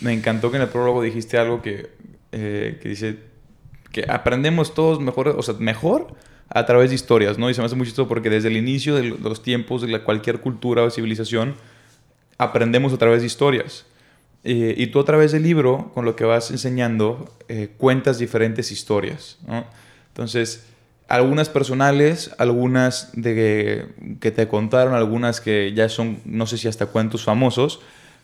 Me 0.00 0.12
encantó 0.12 0.50
que 0.50 0.58
en 0.58 0.62
el 0.62 0.68
prólogo 0.68 1.02
dijiste 1.02 1.38
algo 1.38 1.60
que, 1.60 1.90
eh, 2.30 2.78
que 2.80 2.88
dice 2.88 3.18
que 3.90 4.06
aprendemos 4.08 4.74
todos 4.74 5.00
mejor, 5.00 5.28
o 5.28 5.42
sea, 5.42 5.54
mejor 5.58 6.14
a 6.48 6.66
través 6.66 6.90
de 6.90 6.94
historias, 6.94 7.38
¿no? 7.38 7.50
Y 7.50 7.54
se 7.54 7.60
me 7.60 7.66
hace 7.66 7.74
muy 7.74 7.86
chistoso 7.86 8.08
porque 8.08 8.30
desde 8.30 8.48
el 8.48 8.56
inicio 8.56 8.94
de 8.94 9.04
los 9.04 9.42
tiempos 9.42 9.82
de 9.82 10.02
cualquier 10.02 10.40
cultura 10.40 10.82
o 10.82 10.90
civilización 10.90 11.54
aprendemos 12.38 12.92
a 12.92 12.98
través 12.98 13.20
de 13.20 13.26
historias. 13.26 13.86
Y 14.44 14.88
tú 14.88 14.98
a 14.98 15.04
través 15.04 15.30
del 15.30 15.44
libro, 15.44 15.92
con 15.94 16.04
lo 16.04 16.16
que 16.16 16.24
vas 16.24 16.50
enseñando, 16.50 17.32
eh, 17.48 17.74
cuentas 17.76 18.18
diferentes 18.18 18.72
historias. 18.72 19.38
Entonces, 20.08 20.66
algunas 21.12 21.50
personales, 21.50 22.30
algunas 22.38 23.10
de 23.12 23.86
que 24.18 24.30
te 24.30 24.48
contaron, 24.48 24.94
algunas 24.94 25.42
que 25.42 25.74
ya 25.74 25.90
son, 25.90 26.20
no 26.24 26.46
sé 26.46 26.56
si 26.56 26.68
hasta 26.68 26.86
cuentos 26.86 27.22
famosos, 27.22 27.80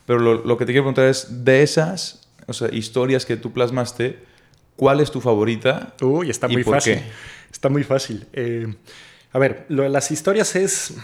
pero 0.07 0.19
lo, 0.19 0.57
que 0.57 0.65
te 0.65 0.71
quiero 0.71 0.85
preguntar 0.85 1.05
es, 1.05 1.45
de 1.45 1.61
esas 1.61 2.27
o 2.47 2.53
sea, 2.53 2.73
historias 2.73 3.27
que 3.27 3.37
tú 3.37 3.53
plasmaste, 3.53 4.17
¿cuál 4.75 5.01
es 5.01 5.11
tu 5.11 5.21
favorita? 5.21 5.93
Uy, 6.01 6.31
está 6.31 6.47
muy 6.47 6.63
fácil. 6.63 6.99
Está 7.51 7.69
muy 7.69 7.83
fácil. 7.83 8.25
Eh, 8.33 8.73
a 9.33 9.37
ver, 9.37 9.67
lo 9.69 9.83
de 9.83 9.89
las 9.89 10.09
historias 10.09 10.55
es 10.55 10.95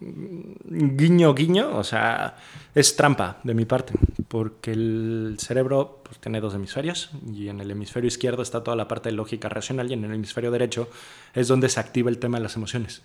guiño, 0.00 1.34
guiño, 1.34 1.76
o 1.76 1.82
sea, 1.82 2.36
es 2.74 2.94
trampa 2.96 3.38
de 3.42 3.54
mi 3.54 3.64
parte, 3.64 3.94
porque 4.28 4.72
el 4.72 5.36
cerebro 5.38 6.00
pues, 6.04 6.18
tiene 6.18 6.40
dos 6.40 6.54
hemisferios 6.54 7.10
y 7.34 7.48
en 7.48 7.60
el 7.60 7.70
hemisferio 7.70 8.08
izquierdo 8.08 8.42
está 8.42 8.62
toda 8.62 8.76
la 8.76 8.86
parte 8.86 9.08
de 9.08 9.16
lógica 9.16 9.48
racional 9.48 9.90
y 9.90 9.94
en 9.94 10.04
el 10.04 10.14
hemisferio 10.14 10.50
derecho 10.50 10.88
es 11.34 11.48
donde 11.48 11.68
se 11.68 11.80
activa 11.80 12.10
el 12.10 12.18
tema 12.18 12.38
de 12.38 12.44
las 12.44 12.56
emociones. 12.56 13.02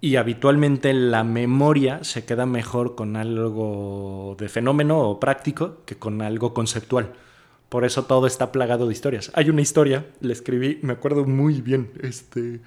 Y 0.00 0.16
habitualmente 0.16 0.92
la 0.92 1.24
memoria 1.24 2.04
se 2.04 2.24
queda 2.24 2.44
mejor 2.46 2.94
con 2.94 3.16
algo 3.16 4.36
de 4.38 4.48
fenómeno 4.48 5.00
o 5.00 5.18
práctico 5.18 5.78
que 5.86 5.96
con 5.96 6.20
algo 6.20 6.52
conceptual. 6.52 7.14
Por 7.68 7.84
eso 7.84 8.04
todo 8.04 8.26
está 8.26 8.52
plagado 8.52 8.86
de 8.86 8.92
historias. 8.92 9.32
Hay 9.34 9.50
una 9.50 9.62
historia, 9.62 10.06
le 10.20 10.32
escribí, 10.32 10.78
me 10.82 10.92
acuerdo 10.92 11.24
muy 11.24 11.62
bien, 11.62 11.90
este, 12.02 12.60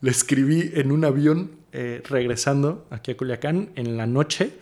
le 0.00 0.10
escribí 0.10 0.72
en 0.74 0.90
un 0.92 1.04
avión 1.04 1.61
eh, 1.74 2.02
regresando 2.06 2.86
aquí 2.90 3.12
a 3.12 3.16
Culiacán 3.16 3.70
en 3.76 3.96
la 3.96 4.06
noche, 4.06 4.58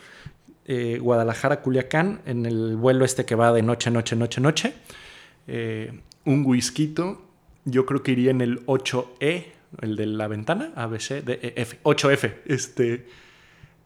eh, 0.64 1.00
Guadalajara-Culiacán, 1.00 2.20
en 2.24 2.46
el 2.46 2.76
vuelo 2.76 3.04
este 3.04 3.24
que 3.24 3.34
va 3.34 3.52
de 3.52 3.62
noche, 3.62 3.90
noche, 3.90 4.14
noche, 4.14 4.40
noche. 4.40 4.74
Eh, 5.48 6.02
un 6.24 6.46
whisky, 6.46 6.94
yo 7.64 7.84
creo 7.84 8.04
que 8.04 8.12
iría 8.12 8.30
en 8.30 8.40
el 8.40 8.64
8E, 8.66 9.46
el 9.80 9.96
de 9.96 10.06
la 10.06 10.28
ventana, 10.28 10.72
ABC, 10.76 11.24
D, 11.24 11.40
e, 11.42 11.54
F, 11.56 11.80
8F. 11.82 12.42
Este, 12.46 13.08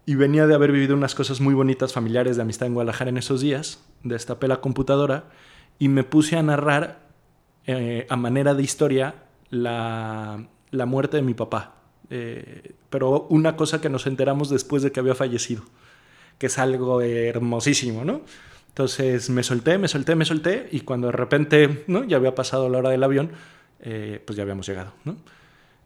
y 0.04 0.16
venía 0.16 0.46
de 0.46 0.54
haber 0.54 0.70
vivido 0.70 0.94
unas 0.94 1.14
cosas 1.14 1.40
muy 1.40 1.54
bonitas 1.54 1.94
familiares 1.94 2.36
de 2.36 2.42
amistad 2.42 2.66
en 2.66 2.74
Guadalajara 2.74 3.08
en 3.08 3.16
esos 3.16 3.40
días. 3.40 3.82
Destapé 4.02 4.48
la 4.48 4.60
computadora 4.60 5.30
y 5.78 5.88
me 5.88 6.04
puse 6.04 6.36
a 6.36 6.42
narrar 6.42 7.08
a 8.10 8.16
manera 8.16 8.52
de 8.52 8.62
historia 8.62 9.14
la, 9.48 10.46
la 10.70 10.84
muerte 10.84 11.16
de 11.16 11.22
mi 11.22 11.32
papá. 11.32 11.83
Eh, 12.10 12.72
pero 12.90 13.26
una 13.30 13.56
cosa 13.56 13.80
que 13.80 13.88
nos 13.88 14.06
enteramos 14.06 14.50
después 14.50 14.82
de 14.82 14.92
que 14.92 15.00
había 15.00 15.14
fallecido, 15.14 15.62
que 16.38 16.46
es 16.46 16.58
algo 16.58 17.00
hermosísimo, 17.00 18.04
¿no? 18.04 18.22
Entonces 18.68 19.30
me 19.30 19.44
solté, 19.44 19.78
me 19.78 19.86
solté, 19.86 20.16
me 20.16 20.24
solté 20.24 20.68
y 20.72 20.80
cuando 20.80 21.06
de 21.06 21.12
repente, 21.12 21.84
¿no? 21.86 22.02
Ya 22.04 22.16
había 22.16 22.34
pasado 22.34 22.68
la 22.68 22.78
hora 22.78 22.90
del 22.90 23.04
avión, 23.04 23.30
eh, 23.80 24.20
pues 24.24 24.36
ya 24.36 24.42
habíamos 24.42 24.66
llegado, 24.66 24.92
¿no? 25.04 25.16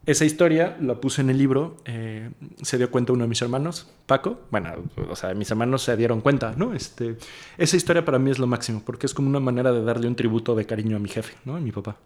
Esa 0.06 0.24
historia 0.24 0.74
la 0.80 0.94
puse 0.94 1.20
en 1.20 1.28
el 1.28 1.36
libro, 1.36 1.76
eh, 1.84 2.30
se 2.62 2.78
dio 2.78 2.90
cuenta 2.90 3.12
uno 3.12 3.24
de 3.24 3.28
mis 3.28 3.42
hermanos, 3.42 3.90
Paco, 4.06 4.40
bueno, 4.50 4.72
o 5.10 5.14
sea, 5.16 5.34
mis 5.34 5.50
hermanos 5.50 5.82
se 5.82 5.98
dieron 5.98 6.22
cuenta, 6.22 6.54
¿no? 6.56 6.72
Este, 6.72 7.18
esa 7.58 7.76
historia 7.76 8.06
para 8.06 8.18
mí 8.18 8.30
es 8.30 8.38
lo 8.38 8.46
máximo, 8.46 8.82
porque 8.86 9.04
es 9.04 9.12
como 9.12 9.28
una 9.28 9.40
manera 9.40 9.70
de 9.70 9.82
darle 9.82 10.08
un 10.08 10.16
tributo 10.16 10.54
de 10.54 10.64
cariño 10.64 10.96
a 10.96 11.00
mi 11.00 11.10
jefe, 11.10 11.34
¿no? 11.44 11.56
A 11.56 11.60
mi 11.60 11.72
papá. 11.72 11.98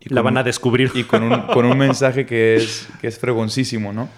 Y 0.00 0.12
la 0.14 0.22
van 0.22 0.38
a 0.38 0.42
descubrir. 0.42 0.90
Y 0.94 1.04
con 1.04 1.22
un, 1.22 1.42
con 1.42 1.66
un 1.66 1.76
mensaje 1.76 2.24
que 2.24 2.56
es, 2.56 2.88
que 3.00 3.06
es 3.06 3.18
fregoncísimo, 3.18 3.92
¿no? 3.92 4.08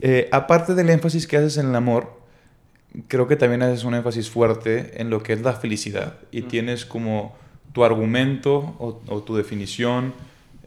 Eh, 0.00 0.28
aparte 0.32 0.74
del 0.74 0.88
énfasis 0.88 1.26
que 1.26 1.36
haces 1.36 1.58
en 1.58 1.68
el 1.68 1.74
amor, 1.74 2.18
creo 3.08 3.28
que 3.28 3.36
también 3.36 3.62
haces 3.62 3.84
un 3.84 3.94
énfasis 3.94 4.30
fuerte 4.30 5.00
en 5.00 5.10
lo 5.10 5.22
que 5.22 5.34
es 5.34 5.42
la 5.42 5.52
felicidad. 5.52 6.14
Y 6.30 6.42
tienes 6.42 6.86
como 6.86 7.36
tu 7.72 7.84
argumento 7.84 8.74
o, 8.78 9.22
tu 9.22 9.36
definición 9.36 10.14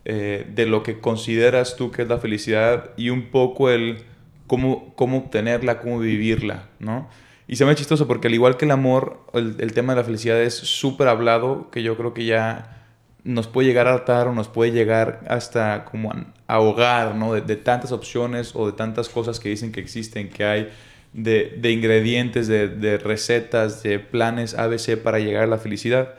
eh, 0.06 0.48
de 0.54 0.66
lo 0.66 0.84
que 0.84 1.00
consideras 1.00 1.76
tú 1.76 1.92
que 1.92 2.04
es 2.04 2.08
la 2.08 2.20
felicidad 2.20 2.92
y 2.96 3.10
un 3.10 3.30
poco 3.30 3.70
el 3.70 4.04
cómo, 4.48 4.94
cómo 4.96 5.18
obtenerla, 5.18 5.80
cómo 5.80 6.00
vivirla, 6.00 6.70
¿no? 6.80 7.10
Y 7.48 7.58
se 7.58 7.66
me 7.66 7.72
ha 7.72 7.76
chistoso 7.76 8.08
porque 8.08 8.28
al 8.28 8.34
igual 8.34 8.56
que 8.56 8.66
el 8.66 8.72
amor, 8.72 9.20
el, 9.34 9.58
el 9.60 9.74
tema 9.74 9.94
de 9.94 10.00
la 10.00 10.06
felicidad 10.06 10.42
es 10.42 10.54
súper 10.54 11.10
hablado, 11.10 11.70
que 11.72 11.84
yo 11.84 11.98
creo 11.98 12.14
que 12.14 12.26
ya 12.26 12.83
nos 13.24 13.48
puede 13.48 13.68
llegar 13.68 13.88
a 13.88 13.94
atar 13.96 14.28
o 14.28 14.34
nos 14.34 14.50
puede 14.50 14.72
llegar 14.72 15.22
hasta 15.28 15.86
como 15.86 16.12
ahogar, 16.48 17.16
¿no? 17.16 17.34
De, 17.34 17.56
tantas 17.56 17.92
opciones 17.92 18.52
o 18.56 18.68
de 18.68 18.74
tantas 18.74 19.10
cosas 19.10 19.40
que 19.40 19.50
dicen 19.50 19.72
que 19.72 19.80
existen, 19.80 20.30
que 20.30 20.44
hay, 20.44 20.70
de, 21.14 21.58
de 21.58 21.72
ingredientes, 21.72 22.48
de, 22.48 22.68
de, 22.68 22.98
recetas, 22.98 23.84
de 23.84 24.00
planes 24.00 24.56
ABC 24.56 24.98
para 24.98 25.20
llegar 25.20 25.44
a 25.44 25.48
la 25.48 25.58
felicidad. 25.58 26.16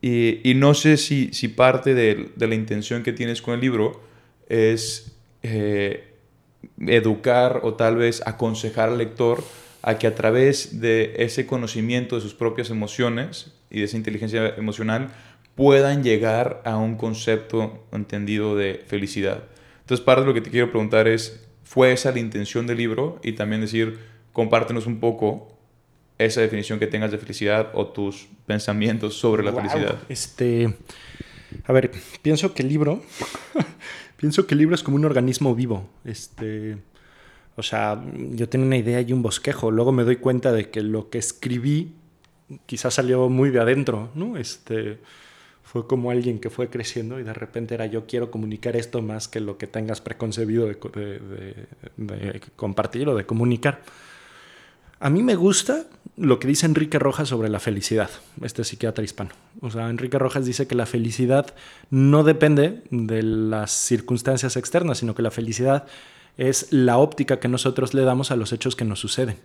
Y, 0.00 0.40
y 0.48 0.54
no 0.54 0.74
sé 0.74 0.96
si, 0.96 1.32
si 1.32 1.46
parte 1.46 1.94
de, 1.94 2.30
de, 2.34 2.46
la 2.48 2.56
intención 2.56 3.04
que 3.04 3.12
tienes 3.12 3.40
con 3.40 3.54
el 3.54 3.60
libro 3.60 4.02
es 4.48 5.16
eh, 5.44 6.12
educar 6.80 7.60
o 7.62 7.74
tal 7.74 7.96
vez 7.96 8.20
aconsejar 8.26 8.88
al 8.88 8.98
lector 8.98 9.44
a 9.82 9.98
que 9.98 10.06
a 10.06 10.14
través 10.14 10.80
de 10.80 11.14
ese 11.18 11.46
conocimiento 11.46 12.16
de 12.16 12.22
sus 12.22 12.34
propias 12.34 12.70
emociones 12.70 13.52
y 13.70 13.78
de 13.78 13.84
esa 13.84 13.96
inteligencia 13.96 14.54
emocional, 14.56 15.10
puedan 15.62 16.02
llegar 16.02 16.60
a 16.64 16.76
un 16.76 16.96
concepto 16.96 17.86
entendido 17.92 18.56
de 18.56 18.82
felicidad. 18.88 19.44
Entonces, 19.82 20.04
parte 20.04 20.22
de 20.22 20.26
lo 20.26 20.34
que 20.34 20.40
te 20.40 20.50
quiero 20.50 20.72
preguntar 20.72 21.06
es, 21.06 21.46
¿fue 21.62 21.92
esa 21.92 22.10
la 22.10 22.18
intención 22.18 22.66
del 22.66 22.78
libro? 22.78 23.20
Y 23.22 23.34
también 23.34 23.60
decir, 23.60 24.00
compártenos 24.32 24.86
un 24.86 24.98
poco 24.98 25.56
esa 26.18 26.40
definición 26.40 26.80
que 26.80 26.88
tengas 26.88 27.12
de 27.12 27.18
felicidad 27.18 27.70
o 27.74 27.86
tus 27.86 28.26
pensamientos 28.44 29.14
sobre 29.14 29.44
la 29.44 29.52
felicidad. 29.52 29.98
Este, 30.08 30.74
a 31.64 31.72
ver, 31.72 31.92
pienso 32.22 32.54
que 32.54 32.62
el 32.62 32.68
libro, 32.68 33.00
pienso 34.16 34.48
que 34.48 34.54
el 34.54 34.58
libro 34.58 34.74
es 34.74 34.82
como 34.82 34.96
un 34.96 35.04
organismo 35.04 35.54
vivo. 35.54 35.88
Este, 36.04 36.76
o 37.54 37.62
sea, 37.62 38.02
yo 38.32 38.48
tenía 38.48 38.66
una 38.66 38.78
idea 38.78 39.00
y 39.00 39.12
un 39.12 39.22
bosquejo. 39.22 39.70
Luego 39.70 39.92
me 39.92 40.02
doy 40.02 40.16
cuenta 40.16 40.50
de 40.50 40.70
que 40.70 40.82
lo 40.82 41.08
que 41.08 41.18
escribí 41.18 41.92
quizás 42.66 42.94
salió 42.94 43.28
muy 43.28 43.50
de 43.50 43.60
adentro, 43.60 44.10
¿no? 44.16 44.36
Este, 44.36 44.98
fue 45.62 45.86
como 45.86 46.10
alguien 46.10 46.38
que 46.38 46.50
fue 46.50 46.68
creciendo 46.68 47.18
y 47.18 47.22
de 47.22 47.32
repente 47.32 47.74
era 47.74 47.86
yo 47.86 48.06
quiero 48.06 48.30
comunicar 48.30 48.76
esto 48.76 49.00
más 49.00 49.28
que 49.28 49.40
lo 49.40 49.58
que 49.58 49.66
tengas 49.66 50.00
preconcebido 50.00 50.66
de, 50.66 50.78
compartir 52.56 53.08
o 53.08 53.14
de 53.14 53.24
comunicar. 53.24 53.82
A 55.00 55.10
mí 55.10 55.22
me 55.22 55.34
gusta 55.34 55.86
lo 56.16 56.38
que 56.38 56.46
dice 56.46 56.66
Enrique 56.66 56.98
Rojas 56.98 57.28
sobre 57.28 57.48
la 57.48 57.58
felicidad, 57.58 58.10
este 58.42 58.64
psiquiatra 58.64 59.02
hispano. 59.02 59.30
O 59.60 59.70
sea, 59.70 59.88
Enrique 59.88 60.18
Rojas 60.18 60.44
dice 60.44 60.66
que 60.66 60.74
la 60.74 60.86
felicidad 60.86 61.54
no 61.90 62.22
depende 62.22 62.82
de 62.90 63.22
las 63.22 63.72
circunstancias 63.72 64.56
externas, 64.56 64.98
sino 64.98 65.14
que 65.14 65.22
la 65.22 65.30
felicidad 65.30 65.86
es 66.36 66.72
la 66.72 66.98
óptica 66.98 67.40
que 67.40 67.48
nosotros 67.48 67.94
le 67.94 68.02
damos 68.02 68.30
a 68.30 68.36
los 68.36 68.52
hechos 68.52 68.76
que 68.76 68.84
nos 68.84 69.00
suceden. 69.00 69.38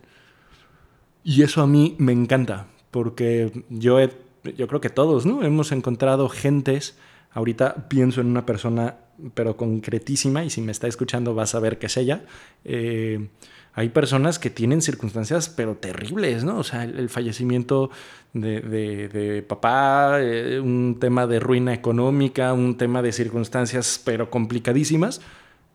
Y 1.23 1.41
eso 1.41 1.61
a 1.61 1.67
mí 1.67 1.95
me 1.97 2.11
encanta, 2.11 2.67
porque 2.91 3.63
yo 3.69 3.99
he 3.99 4.11
yo 4.55 4.67
creo 4.67 4.81
que 4.81 4.89
todos, 4.89 5.25
¿no? 5.25 5.43
Hemos 5.43 5.71
encontrado 5.71 6.29
gentes, 6.29 6.97
ahorita 7.31 7.87
pienso 7.89 8.21
en 8.21 8.27
una 8.27 8.45
persona, 8.45 8.97
pero 9.33 9.57
concretísima, 9.57 10.43
y 10.43 10.49
si 10.49 10.61
me 10.61 10.71
está 10.71 10.87
escuchando 10.87 11.33
vas 11.33 11.55
a 11.55 11.59
ver 11.59 11.79
que 11.79 11.87
es 11.87 11.97
ella. 11.97 12.25
Eh, 12.63 13.29
hay 13.73 13.89
personas 13.89 14.39
que 14.39 14.49
tienen 14.49 14.81
circunstancias, 14.81 15.49
pero 15.49 15.75
terribles, 15.75 16.43
¿no? 16.43 16.57
O 16.57 16.63
sea, 16.63 16.83
el, 16.83 17.09
fallecimiento 17.09 17.91
de, 18.33 19.45
papá, 19.47 20.17
eh, 20.19 20.59
un 20.59 20.97
tema 20.99 21.27
de 21.27 21.39
ruina 21.39 21.75
económica, 21.75 22.53
un 22.53 22.75
tema 22.75 23.03
de 23.03 23.11
circunstancias, 23.11 24.01
pero 24.03 24.31
complicadísimas, 24.31 25.21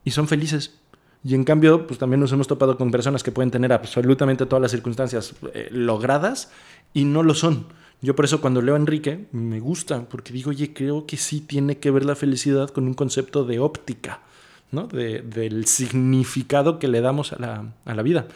y 0.04 0.11
son 0.11 0.26
felices. 0.26 0.80
Y 1.24 1.37
en 1.37 1.44
cambio, 1.44 1.87
pues 1.87 2.00
también 2.00 2.18
nos 2.18 2.32
hemos 2.32 2.48
topado 2.48 2.76
con 2.76 2.90
personas 2.90 3.22
que 3.22 3.30
pueden 3.30 3.52
tener 3.52 3.72
absolutamente 3.72 4.46
todas 4.46 4.62
las 4.62 4.72
circunstancias 4.72 5.35
eh, 5.54 5.68
logradas 5.70 6.50
y 6.92 7.04
no 7.04 7.22
lo 7.22 7.35
son. 7.35 7.66
Yo 8.02 8.16
por 8.16 8.24
eso 8.24 8.40
cuando 8.40 8.60
leo 8.60 8.74
a 8.74 8.78
Enrique 8.78 9.26
me 9.30 9.60
gusta, 9.60 10.08
porque 10.08 10.32
digo, 10.32 10.50
oye, 10.50 10.72
creo 10.74 11.06
que 11.06 11.16
sí 11.16 11.40
tiene 11.40 11.78
que 11.78 11.92
ver 11.92 12.04
la 12.04 12.16
felicidad 12.16 12.68
con 12.68 12.88
un 12.88 12.94
concepto 12.94 13.44
de 13.44 13.60
óptica, 13.60 14.20
¿no? 14.72 14.88
del 14.88 15.66
significado 15.66 16.80
que 16.80 16.88
le 16.88 17.00
damos 17.00 17.32
a 17.32 17.38
la, 17.38 17.72
a 17.84 17.94
la 17.94 18.02
vida. 18.02 18.26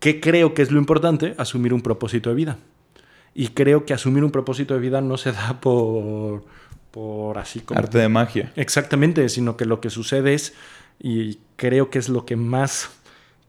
¿Qué 0.00 0.20
creo 0.20 0.54
que 0.54 0.62
es 0.62 0.70
lo 0.72 0.78
importante? 0.78 1.34
Asumir 1.36 1.74
un 1.74 1.82
propósito 1.82 2.30
de 2.30 2.36
vida. 2.36 2.58
Y 3.34 3.48
creo 3.48 3.84
que 3.84 3.92
asumir 3.92 4.24
un 4.24 4.30
propósito 4.30 4.72
de 4.72 4.80
vida 4.80 5.02
no 5.02 5.18
se 5.18 5.32
da 5.32 5.60
por, 5.60 6.44
por 6.90 7.36
así 7.36 7.60
como... 7.60 7.78
Arte 7.78 7.98
de 7.98 8.08
magia. 8.08 8.52
Exactamente, 8.56 9.28
sino 9.28 9.58
que 9.58 9.66
lo 9.66 9.82
que 9.82 9.90
sucede 9.90 10.32
es, 10.32 10.54
y 10.98 11.38
creo 11.56 11.90
que 11.90 11.98
es 11.98 12.08
lo 12.08 12.24
que 12.24 12.36
más 12.36 12.90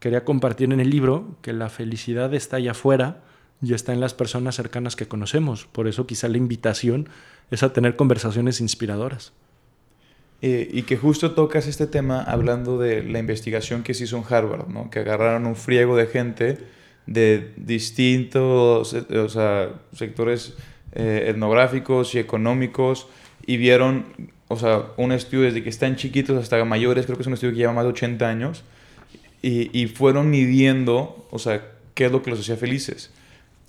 quería 0.00 0.24
compartir 0.24 0.70
en 0.70 0.80
el 0.80 0.90
libro, 0.90 1.36
que 1.40 1.54
la 1.54 1.70
felicidad 1.70 2.34
está 2.34 2.58
allá 2.58 2.72
afuera 2.72 3.22
y 3.64 3.74
está 3.74 3.92
en 3.92 4.00
las 4.00 4.14
personas 4.14 4.54
cercanas 4.54 4.96
que 4.96 5.06
conocemos. 5.06 5.66
Por 5.66 5.88
eso 5.88 6.06
quizá 6.06 6.28
la 6.28 6.36
invitación 6.36 7.08
es 7.50 7.62
a 7.62 7.72
tener 7.72 7.96
conversaciones 7.96 8.60
inspiradoras. 8.60 9.32
Eh, 10.42 10.68
y 10.72 10.82
que 10.82 10.96
justo 10.96 11.32
tocas 11.32 11.66
este 11.66 11.86
tema 11.86 12.22
hablando 12.22 12.78
de 12.78 13.02
la 13.02 13.18
investigación 13.18 13.82
que 13.82 13.94
se 13.94 14.04
hizo 14.04 14.18
en 14.18 14.24
Harvard, 14.28 14.68
¿no? 14.68 14.90
que 14.90 14.98
agarraron 14.98 15.46
un 15.46 15.56
friego 15.56 15.96
de 15.96 16.06
gente 16.06 16.58
de 17.06 17.52
distintos 17.56 18.94
eh, 18.94 19.28
sectores 19.92 20.54
eh, 20.92 21.26
etnográficos 21.28 22.14
y 22.14 22.18
económicos 22.18 23.06
y 23.46 23.56
vieron 23.56 24.04
o 24.48 24.56
sea, 24.58 24.86
un 24.96 25.12
estudio 25.12 25.44
desde 25.44 25.62
que 25.62 25.70
están 25.70 25.96
chiquitos 25.96 26.36
hasta 26.36 26.62
mayores, 26.64 27.06
creo 27.06 27.16
que 27.16 27.22
es 27.22 27.26
un 27.26 27.34
estudio 27.34 27.52
que 27.52 27.58
lleva 27.58 27.72
más 27.72 27.84
de 27.84 27.90
80 27.90 28.28
años, 28.28 28.64
y, 29.42 29.70
y 29.78 29.86
fueron 29.86 30.30
midiendo, 30.30 31.26
o 31.30 31.38
sea, 31.38 31.72
qué 31.94 32.06
es 32.06 32.12
lo 32.12 32.22
que 32.22 32.30
los 32.30 32.40
hacía 32.40 32.56
felices. 32.56 33.10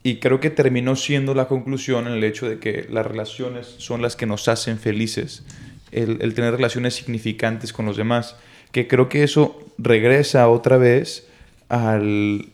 Y 0.06 0.18
creo 0.18 0.40
que 0.40 0.52
terminó 0.52 0.96
siendo 0.96 1.34
la 1.34 1.48
conclusión 1.48 2.06
en 2.06 2.14
el 2.14 2.24
hecho 2.24 2.48
de 2.48 2.60
que 2.60 2.86
las 2.92 3.08
relaciones 3.08 3.74
son 3.80 4.04
las 4.04 4.16
que 4.16 4.28
nos 4.28 4.48
hacen 4.48 4.78
felices, 4.78 5.44
el, 5.92 6.36
tener 6.36 6.54
relaciones 6.54 6.94
significantes 6.94 7.74
con 7.74 7.88
los 7.88 7.98
demás, 7.98 8.36
que 8.72 8.88
creo 8.88 9.10
que 9.10 9.24
eso 9.24 9.60
regresa 9.80 10.48
otra 10.48 10.78
vez 10.78 11.28
al, 11.70 12.50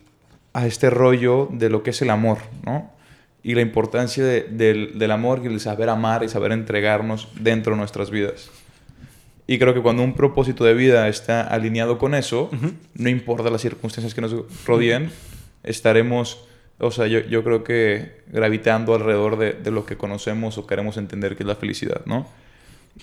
a 0.54 0.66
este 0.66 0.90
rollo 0.90 1.50
de 1.52 1.70
lo 1.70 1.84
que 1.84 1.90
es 1.90 2.02
el 2.02 2.12
amor, 2.12 2.38
¿no? 2.66 2.90
Y 3.44 3.54
la 3.54 3.62
importancia 3.62 4.24
del, 4.24 4.98
del, 4.98 5.12
amor 5.12 5.42
y 5.44 5.48
el 5.48 5.60
saber 5.60 5.90
amar 5.90 6.24
y 6.24 6.30
saber 6.30 6.54
entregarnos 6.54 7.28
dentro 7.38 7.74
de 7.74 7.80
nuestras 7.80 8.12
vidas. 8.12 8.50
Y 9.46 9.60
creo 9.60 9.74
que 9.74 9.82
cuando 9.82 10.04
un 10.04 10.14
propósito 10.14 10.64
de 10.64 10.74
vida 10.74 11.10
está 11.10 11.42
alineado 11.42 11.98
con 11.98 12.16
eso, 12.16 12.50
no 12.96 13.10
importa 13.10 13.50
las 13.50 13.62
circunstancias 13.62 14.14
que 14.14 14.22
nos 14.22 14.34
rodeen, 14.66 15.12
estaremos 15.64 16.48
o 16.82 16.92
sea, 16.92 17.08
yo, 17.08 17.20
yo 17.20 17.44
creo 17.44 17.64
que 17.64 18.22
gravitando 18.28 18.96
alrededor 18.96 19.38
de, 19.38 19.54
de, 19.54 19.72
lo 19.72 19.86
que 19.86 19.98
conocemos 19.98 20.58
o 20.58 20.66
queremos 20.66 20.98
entender 20.98 21.36
que 21.36 21.44
es 21.44 21.48
la 21.48 21.56
felicidad, 21.56 22.02
¿no? 22.06 22.28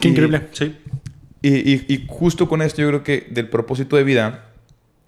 Qué 0.01 0.09
increíble, 0.09 0.49
sí. 0.53 0.77
Y, 1.41 1.73
y, 1.73 1.85
y, 1.89 2.05
justo 2.09 2.49
con 2.49 2.63
esto 2.63 2.83
yo 2.83 2.89
creo 2.89 3.05
que 3.05 3.29
del 3.31 3.49
propósito 3.49 3.97
de 3.97 4.03
vida 4.03 4.47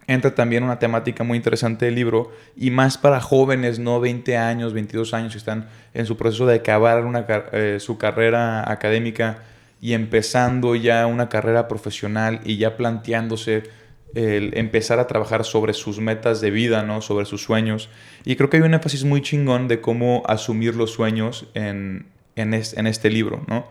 entra 0.07 0.35
también 0.35 0.63
una 0.63 0.79
temática 0.79 1.25
muy 1.25 1.37
interesante 1.37 1.87
del 1.87 1.97
libro 1.97 2.33
y 2.57 2.71
más 2.71 2.99
para 2.99 3.21
jóvenes, 3.21 3.79
no 3.79 4.01
20 4.01 4.37
años, 4.37 4.73
22 4.73 5.15
años 5.15 5.33
que 5.33 5.39
están 5.39 5.69
en 5.93 6.07
su 6.07 6.17
proceso 6.17 6.47
de 6.47 6.57
acabar 6.57 7.05
una, 7.05 7.27
eh, 7.53 7.79
su 7.81 7.99
carrera 7.99 8.71
académica 8.71 9.43
y 9.81 9.95
empezando 9.95 10.77
ya 10.77 11.07
una 11.07 11.29
carrera 11.29 11.67
profesional 11.69 12.41
y 12.45 12.57
ya 12.57 12.77
planteándose 12.77 13.65
el 14.15 14.57
empezar 14.57 14.99
a 14.99 15.07
trabajar 15.07 15.45
sobre 15.45 15.73
sus 15.73 16.01
metas 16.01 16.41
de 16.41 16.51
vida, 16.51 16.83
¿no? 16.83 17.01
Sobre 17.03 17.27
sus 17.27 17.43
sueños. 17.43 17.89
Y 18.25 18.37
creo 18.37 18.51
que 18.51 18.59
hay 18.59 18.63
un 18.63 18.75
énfasis 18.75 19.05
muy 19.05 19.23
chingón 19.23 19.69
de 19.69 19.81
cómo 19.81 20.23
asumir 20.27 20.75
los 20.75 20.93
sueños 20.93 21.47
en, 21.55 22.07
en, 22.37 22.55
en 22.55 22.87
este 22.87 23.11
libro, 23.11 23.45
¿no? 23.49 23.67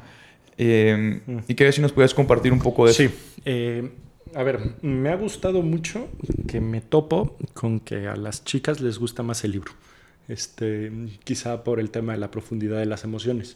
Eh, 0.58 1.22
y 1.48 1.56
quería 1.56 1.72
si 1.72 1.82
nos 1.82 1.94
puedes 1.94 2.14
compartir 2.14 2.52
un 2.52 2.60
poco 2.60 2.86
de 2.86 2.92
eso. 2.92 3.04
Sí. 3.04 3.10
Eh, 3.46 3.90
a 4.36 4.44
ver, 4.44 4.76
me 4.82 5.10
ha 5.10 5.16
gustado 5.16 5.62
mucho 5.62 6.10
que 6.48 6.60
me 6.62 6.82
topo 6.82 7.38
con 7.54 7.80
que 7.80 8.08
a 8.08 8.16
las 8.16 8.44
chicas 8.44 8.82
les 8.82 9.00
gusta 9.00 9.24
más 9.24 9.44
el 9.44 9.54
libro. 9.54 9.72
Este, 10.28 10.92
quizá 11.24 11.64
por 11.64 11.80
el 11.80 11.90
tema 11.90 12.14
de 12.14 12.20
la 12.20 12.30
profundidad 12.30 12.78
de 12.78 12.86
las 12.86 13.04
emociones. 13.04 13.56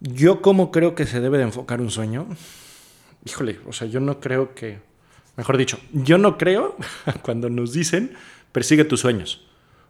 Yo 0.00 0.42
como 0.42 0.70
creo 0.70 0.94
que 0.94 1.06
se 1.06 1.20
debe 1.20 1.38
de 1.38 1.44
enfocar 1.44 1.80
un 1.80 1.90
sueño. 1.90 2.26
Híjole, 3.24 3.58
o 3.66 3.72
sea, 3.72 3.86
yo 3.88 4.00
no 4.00 4.20
creo 4.20 4.54
que, 4.54 4.78
mejor 5.36 5.56
dicho, 5.56 5.78
yo 5.92 6.18
no 6.18 6.38
creo 6.38 6.76
cuando 7.22 7.50
nos 7.50 7.72
dicen 7.72 8.12
persigue 8.52 8.84
tus 8.84 9.00
sueños, 9.00 9.44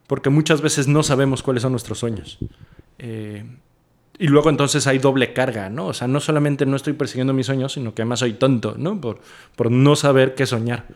porque 0.06 0.30
muchas 0.30 0.60
veces 0.60 0.88
no 0.88 1.02
sabemos 1.02 1.42
cuáles 1.42 1.62
son 1.62 1.72
nuestros 1.72 1.98
sueños. 1.98 2.38
Eh, 2.98 3.44
y 4.18 4.28
luego 4.28 4.48
entonces 4.48 4.86
hay 4.86 4.98
doble 4.98 5.32
carga, 5.32 5.68
¿no? 5.68 5.88
O 5.88 5.92
sea, 5.92 6.08
no 6.08 6.20
solamente 6.20 6.64
no 6.64 6.76
estoy 6.76 6.94
persiguiendo 6.94 7.34
mis 7.34 7.46
sueños, 7.46 7.74
sino 7.74 7.94
que 7.94 8.02
además 8.02 8.20
soy 8.20 8.32
tonto, 8.32 8.74
¿no? 8.78 9.00
Por, 9.00 9.20
por 9.54 9.70
no 9.70 9.94
saber 9.94 10.34
qué 10.34 10.46
soñar. 10.46 10.86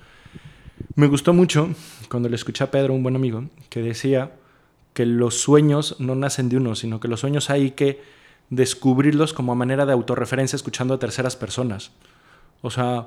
Me 0.95 1.07
gustó 1.07 1.33
mucho 1.33 1.69
cuando 2.09 2.29
le 2.29 2.37
escuché 2.37 2.65
a 2.65 2.71
Pedro, 2.71 2.95
un 2.95 3.03
buen 3.03 3.17
amigo, 3.17 3.45
que 3.69 3.83
decía 3.83 4.33
que 4.95 5.07
los 5.07 5.41
sueños 5.41 5.97
no 5.99 6.15
nacen 6.15 6.49
de 6.49 6.57
uno, 6.57 6.75
sino 6.75 6.99
que 6.99 7.09
los 7.09 7.21
sueños 7.21 7.51
hay 7.51 7.73
que 7.73 8.03
descubrirlos 8.49 9.33
como 9.33 9.53
a 9.53 9.55
manera 9.55 9.87
de 9.87 9.93
autorreferencia 9.93 10.57
escuchando 10.57 10.95
a 10.95 10.99
terceras 10.99 11.37
personas. 11.37 11.93
O 12.63 12.71
sea, 12.71 13.07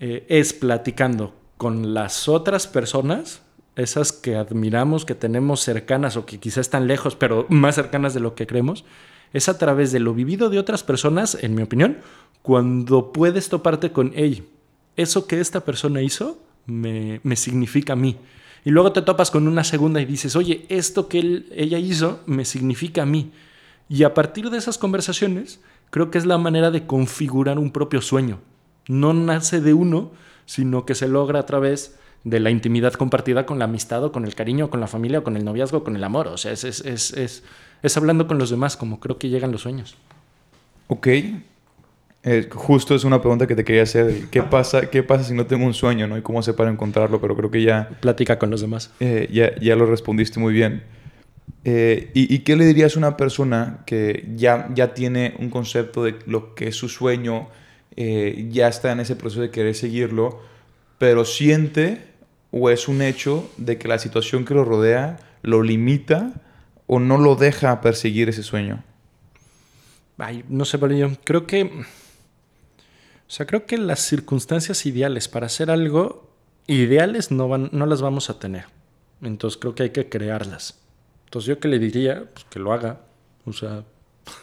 eh, 0.00 0.26
es 0.28 0.52
platicando 0.52 1.34
con 1.56 1.94
las 1.94 2.28
otras 2.28 2.66
personas, 2.66 3.42
esas 3.76 4.12
que 4.12 4.36
admiramos, 4.36 5.04
que 5.04 5.14
tenemos 5.14 5.60
cercanas 5.60 6.16
o 6.16 6.26
que 6.26 6.38
quizás 6.38 6.58
están 6.58 6.86
lejos, 6.86 7.16
pero 7.16 7.46
más 7.48 7.74
cercanas 7.74 8.14
de 8.14 8.20
lo 8.20 8.34
que 8.34 8.46
creemos, 8.46 8.84
es 9.32 9.48
a 9.48 9.58
través 9.58 9.92
de 9.92 10.00
lo 10.00 10.14
vivido 10.14 10.50
de 10.50 10.58
otras 10.58 10.82
personas, 10.82 11.36
en 11.40 11.54
mi 11.54 11.62
opinión, 11.62 11.98
cuando 12.42 13.12
puedes 13.12 13.48
toparte 13.48 13.92
con, 13.92 14.12
hey, 14.14 14.48
eso 14.96 15.26
que 15.26 15.40
esta 15.40 15.64
persona 15.64 16.02
hizo 16.02 16.38
me, 16.66 17.20
significa 17.36 17.92
a 17.92 17.96
mí. 17.96 18.16
Y 18.64 18.70
luego 18.70 18.92
te 18.92 19.02
topas 19.02 19.30
con 19.30 19.46
una 19.46 19.64
segunda 19.64 20.00
y 20.00 20.04
dices, 20.04 20.36
oye, 20.36 20.66
esto 20.68 21.08
que 21.08 21.44
ella 21.52 21.78
hizo 21.78 22.20
me 22.26 22.44
significa 22.44 23.02
a 23.02 23.06
mí. 23.06 23.32
Y 23.88 24.02
a 24.02 24.12
partir 24.12 24.50
de 24.50 24.58
esas 24.58 24.76
conversaciones, 24.76 25.60
creo 25.90 26.10
que 26.10 26.18
es 26.18 26.26
la 26.26 26.38
manera 26.38 26.70
de 26.70 26.86
configurar 26.86 27.58
un 27.58 27.70
propio 27.70 28.02
sueño. 28.02 28.40
No 28.88 29.12
nace 29.12 29.60
de 29.60 29.74
uno, 29.74 30.10
sino 30.46 30.84
que 30.84 30.94
se 30.94 31.08
logra 31.08 31.40
a 31.40 31.46
través 31.46 31.96
de 32.24 32.40
la 32.40 32.50
intimidad 32.50 32.94
compartida 32.94 33.46
con 33.46 33.58
la 33.58 33.66
amistad 33.66 34.02
o 34.04 34.12
con 34.12 34.24
el 34.24 34.34
cariño, 34.34 34.70
con 34.70 34.80
la 34.80 34.86
familia 34.86 35.20
o 35.20 35.22
con 35.22 35.36
el 35.36 35.44
noviazgo, 35.44 35.84
con 35.84 35.94
el 35.94 36.04
amor. 36.04 36.28
O 36.28 36.36
sea, 36.36 36.52
es, 36.52 36.64
es, 36.64 36.80
es, 36.80 37.12
es, 37.12 37.44
es 37.82 37.96
hablando 37.96 38.26
con 38.26 38.38
los 38.38 38.50
demás, 38.50 38.76
como 38.76 38.98
creo 39.00 39.18
que 39.18 39.28
llegan 39.28 39.52
los 39.52 39.62
sueños. 39.62 39.96
Ok. 40.88 41.08
Eh, 42.24 42.48
justo 42.50 42.94
es 42.94 43.04
una 43.04 43.20
pregunta 43.20 43.46
que 43.46 43.54
te 43.54 43.64
quería 43.64 43.84
hacer. 43.84 44.28
¿Qué 44.30 44.42
pasa, 44.42 44.90
¿Qué 44.90 45.02
pasa 45.02 45.24
si 45.24 45.34
no 45.34 45.46
tengo 45.46 45.64
un 45.64 45.74
sueño? 45.74 46.06
¿no? 46.08 46.18
¿Y 46.18 46.22
cómo 46.22 46.42
sé 46.42 46.52
para 46.52 46.70
encontrarlo? 46.70 47.20
Pero 47.20 47.36
creo 47.36 47.50
que 47.50 47.62
ya... 47.62 47.88
Platica 48.00 48.38
con 48.38 48.50
los 48.50 48.60
demás. 48.60 48.90
Eh, 49.00 49.28
ya, 49.32 49.54
ya 49.60 49.76
lo 49.76 49.86
respondiste 49.86 50.40
muy 50.40 50.52
bien. 50.52 50.82
Eh, 51.64 52.10
y, 52.14 52.34
y, 52.34 52.40
qué 52.40 52.56
le 52.56 52.64
dirías 52.64 52.96
a 52.96 52.98
una 52.98 53.16
persona 53.16 53.80
que 53.84 54.28
ya, 54.36 54.68
ya 54.74 54.94
tiene 54.94 55.34
un 55.38 55.50
concepto 55.50 56.04
de 56.04 56.16
lo 56.26 56.54
que 56.54 56.68
es 56.68 56.76
su 56.76 56.88
sueño, 56.88 57.48
eh, 58.00 58.46
ya 58.52 58.68
está 58.68 58.92
en 58.92 59.00
ese 59.00 59.16
proceso 59.16 59.40
de 59.40 59.50
querer 59.50 59.74
seguirlo, 59.74 60.40
pero 60.98 61.24
siente 61.24 62.04
o 62.52 62.70
es 62.70 62.86
un 62.86 63.02
hecho 63.02 63.50
de 63.56 63.76
que 63.76 63.88
la 63.88 63.98
situación 63.98 64.44
que 64.44 64.54
lo 64.54 64.64
rodea 64.64 65.18
lo 65.42 65.64
limita 65.64 66.32
o 66.86 67.00
no 67.00 67.18
lo 67.18 67.34
deja 67.34 67.80
perseguir 67.80 68.28
ese 68.28 68.44
sueño? 68.44 68.84
Ay, 70.16 70.44
no 70.48 70.64
sé, 70.64 70.78
yo 70.96 71.10
creo 71.24 71.44
que... 71.44 71.64
O 71.64 73.30
sea, 73.30 73.46
creo 73.46 73.66
que 73.66 73.76
las 73.76 73.98
circunstancias 73.98 74.86
ideales 74.86 75.26
para 75.26 75.46
hacer 75.46 75.68
algo, 75.68 76.30
ideales 76.68 77.32
no, 77.32 77.48
van, 77.48 77.68
no 77.72 77.84
las 77.84 78.00
vamos 78.00 78.30
a 78.30 78.38
tener. 78.38 78.66
Entonces 79.22 79.58
creo 79.58 79.74
que 79.74 79.82
hay 79.82 79.90
que 79.90 80.08
crearlas. 80.08 80.78
Entonces 81.24 81.48
yo 81.48 81.58
que 81.58 81.66
le 81.66 81.80
diría, 81.80 82.26
pues 82.32 82.46
que 82.48 82.60
lo 82.60 82.72
haga. 82.72 83.00
O 83.44 83.52
sea, 83.52 83.82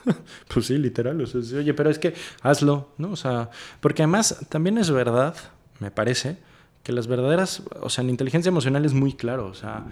pues 0.54 0.68
sí, 0.68 0.78
literal. 0.78 1.20
O 1.22 1.26
sea, 1.28 1.60
oye, 1.60 1.74
pero 1.74 1.90
es 1.90 2.00
que 2.00 2.14
hazlo, 2.42 2.90
¿no? 2.98 3.12
O 3.12 3.16
sea, 3.16 3.50
porque 3.80 4.04
además 4.04 4.46
también 4.50 4.78
es 4.78 4.92
verdad, 4.92 5.36
me 5.80 5.92
parece, 5.92 6.38
que 6.84 6.92
las 6.92 7.08
verdaderas, 7.08 7.64
o 7.82 7.90
sea, 7.90 8.04
la 8.04 8.12
inteligencia 8.12 8.50
emocional 8.50 8.86
es 8.86 8.94
muy 8.94 9.14
claro. 9.14 9.48
O 9.48 9.56
sea, 9.56 9.86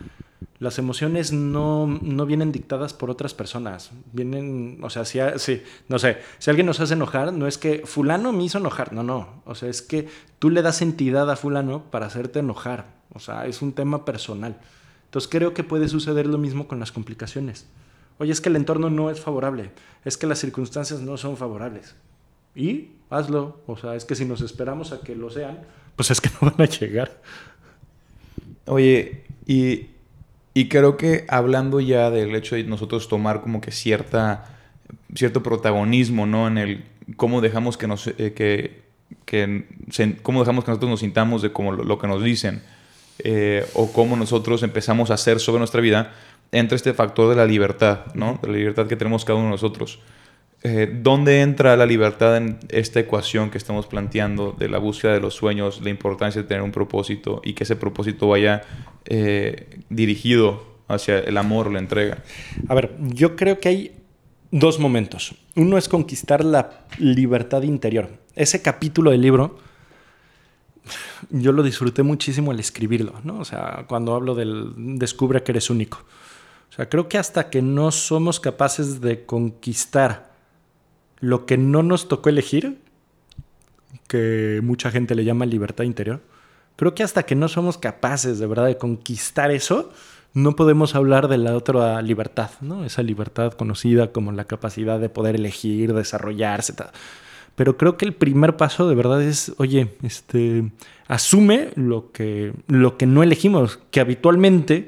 las 0.60 0.77
emociones 0.77 1.34
no, 1.34 1.88
no 1.88 2.25
vienen 2.25 2.51
dictadas 2.51 2.93
por 2.93 3.10
otras 3.10 3.34
personas. 3.34 3.91
Vienen, 4.12 4.79
o 4.84 4.89
sea, 4.89 5.03
si, 5.03 5.19
si, 5.38 5.63
no 5.89 5.97
sé, 5.97 6.17
si 6.38 6.49
alguien 6.51 6.67
nos 6.67 6.79
hace 6.79 6.93
enojar, 6.93 7.34
no 7.34 7.47
es 7.47 7.58
que 7.58 7.84
fulano 7.86 8.32
me 8.32 8.43
hizo 8.43 8.60
enojar, 8.60 8.93
no, 8.93 9.01
no. 9.01 9.41
O 9.45 9.56
sea, 9.56 9.69
es 9.69 9.82
que 9.82 10.08
tú 10.38 10.51
le 10.51 10.62
das 10.62 10.82
entidad 10.84 11.29
a 11.32 11.36
fulano 11.36 11.84
para 11.89 12.06
hacerte 12.06 12.39
enojar. 12.39 12.86
O 13.13 13.19
sea, 13.19 13.47
es 13.47 13.62
un 13.62 13.73
tema 13.73 14.06
personal. 14.06 14.58
Entonces 15.06 15.29
creo 15.29 15.53
que 15.53 15.63
puede 15.63 15.88
suceder 15.88 16.27
lo 16.27 16.38
mismo 16.38 16.67
con 16.67 16.79
las 16.79 16.91
complicaciones. 16.91 17.67
Oye, 18.17 18.32
es 18.32 18.41
que 18.41 18.49
el 18.49 18.56
entorno 18.56 18.89
no 18.89 19.10
es 19.10 19.19
favorable, 19.19 19.71
es 20.06 20.17
que 20.17 20.28
las 20.28 20.39
circunstancias 20.39 21.02
no 21.02 21.17
son 21.17 21.38
favorables. 21.38 21.95
Y 22.56 22.89
hazlo. 23.10 23.60
O 23.67 23.78
sea, 23.78 23.95
es 23.95 24.06
que 24.06 24.15
si 24.15 24.26
nos 24.26 24.41
esperamos 24.41 24.91
a 24.91 25.02
que 25.02 25.15
lo 25.15 25.30
sean, 25.30 25.60
pues 25.95 26.12
es 26.12 26.21
que 26.21 26.30
no 26.41 26.52
van 26.52 26.62
a 26.62 26.65
llegar. 26.65 27.21
Oye, 28.65 29.23
y, 29.45 29.88
y 30.54 30.69
creo 30.69 30.97
que 30.97 31.26
hablando 31.28 31.80
ya 31.80 32.10
del 32.10 32.36
hecho 32.36 32.56
de 32.56 32.63
nosotros 32.63 33.08
tomar 33.08 33.41
como 33.41 33.62
que 33.62 33.71
cierta, 33.71 34.58
cierto 35.15 35.43
protagonismo, 35.43 36.26
¿no? 36.26 36.47
En 36.47 36.58
el 36.58 36.86
cómo 37.15 37.41
dejamos 37.41 37.78
que 37.78 37.88
nos... 37.88 38.08
Eh, 38.08 38.34
que, 38.36 38.84
cómo 40.21 40.39
dejamos 40.39 40.63
que 40.63 40.71
nosotros 40.71 40.89
nos 40.89 40.99
sintamos 40.99 41.41
de 41.41 41.52
como 41.52 41.71
lo, 41.71 41.84
lo 41.84 41.99
que 41.99 42.08
nos 42.08 42.23
dicen 42.23 42.62
eh, 43.19 43.65
o 43.76 43.91
cómo 43.91 44.15
nosotros 44.15 44.63
empezamos 44.63 45.12
a 45.12 45.13
hacer 45.13 45.39
sobre 45.39 45.60
nuestra 45.60 45.82
vida, 45.82 46.13
entra 46.53 46.75
este 46.75 46.93
factor 46.93 47.29
de 47.29 47.35
la 47.35 47.45
libertad, 47.45 48.05
¿no? 48.13 48.39
De 48.41 48.47
la 48.47 48.57
libertad 48.57 48.87
que 48.87 48.95
tenemos 48.95 49.25
cada 49.25 49.37
uno 49.37 49.47
de 49.47 49.51
nosotros. 49.51 49.99
Eh, 50.61 50.89
¿Dónde 51.01 51.41
entra 51.41 51.75
la 51.75 51.85
libertad 51.85 52.37
en 52.37 52.59
esta 52.69 53.01
ecuación 53.01 53.49
que 53.49 53.57
estamos 53.57 53.85
planteando 53.87 54.55
de 54.57 54.69
la 54.69 54.77
búsqueda 54.77 55.13
de 55.13 55.19
los 55.19 55.33
sueños, 55.33 55.81
la 55.81 55.89
importancia 55.89 56.41
de 56.41 56.47
tener 56.47 56.63
un 56.63 56.71
propósito 56.71 57.41
y 57.43 57.53
que 57.53 57.65
ese 57.65 57.75
propósito 57.75 58.29
vaya 58.29 58.61
eh, 59.05 59.81
dirigido 59.89 60.63
hacia 60.87 61.19
el 61.19 61.37
amor, 61.37 61.69
la 61.71 61.79
entrega? 61.79 62.23
A 62.69 62.75
ver, 62.75 62.95
yo 62.99 63.35
creo 63.35 63.59
que 63.59 63.69
hay 63.69 63.91
dos 64.51 64.79
momentos. 64.79 65.35
Uno 65.55 65.77
es 65.77 65.89
conquistar 65.89 66.45
la 66.45 66.85
libertad 66.97 67.63
interior. 67.63 68.09
Ese 68.35 68.61
capítulo 68.61 69.11
del 69.11 69.21
libro 69.21 69.59
yo 71.29 71.51
lo 71.51 71.63
disfruté 71.63 72.03
muchísimo 72.03 72.51
al 72.51 72.59
escribirlo, 72.59 73.13
¿no? 73.23 73.39
O 73.39 73.45
sea, 73.45 73.85
cuando 73.87 74.15
hablo 74.15 74.35
del 74.35 74.73
descubre 74.97 75.43
que 75.43 75.51
eres 75.51 75.69
único. 75.69 76.03
O 76.73 76.75
sea, 76.75 76.89
creo 76.89 77.07
que 77.07 77.19
hasta 77.19 77.51
que 77.51 77.62
no 77.62 77.91
somos 77.91 78.39
capaces 78.39 78.99
de 78.99 79.27
conquistar 79.27 80.31
lo 81.19 81.45
que 81.45 81.55
no 81.55 81.83
nos 81.83 82.07
tocó 82.07 82.29
elegir, 82.29 82.81
que 84.07 84.59
mucha 84.63 84.89
gente 84.89 85.13
le 85.13 85.23
llama 85.23 85.45
libertad 85.45 85.83
interior, 85.83 86.21
creo 86.75 86.95
que 86.95 87.03
hasta 87.03 87.27
que 87.27 87.36
no 87.36 87.47
somos 87.47 87.77
capaces 87.77 88.39
de 88.39 88.47
verdad 88.47 88.65
de 88.65 88.79
conquistar 88.79 89.51
eso, 89.51 89.91
no 90.33 90.55
podemos 90.55 90.95
hablar 90.95 91.27
de 91.27 91.38
la 91.38 91.55
otra 91.55 92.01
libertad, 92.01 92.49
¿no? 92.62 92.86
Esa 92.86 93.03
libertad 93.03 93.53
conocida 93.53 94.12
como 94.12 94.31
la 94.31 94.45
capacidad 94.45 94.99
de 94.99 95.09
poder 95.09 95.36
elegir, 95.36 95.93
desarrollarse, 95.93 96.73
tal. 96.73 96.89
Pero 97.55 97.77
creo 97.77 97.97
que 97.97 98.05
el 98.05 98.15
primer 98.15 98.57
paso 98.57 98.89
de 98.89 98.95
verdad 98.95 99.21
es, 99.21 99.53
oye, 99.57 99.93
este, 100.01 100.71
asume 101.07 101.69
lo 101.75 102.12
que, 102.12 102.53
lo 102.65 102.97
que 102.97 103.05
no 103.05 103.21
elegimos, 103.21 103.77
que 103.91 103.99
habitualmente 103.99 104.88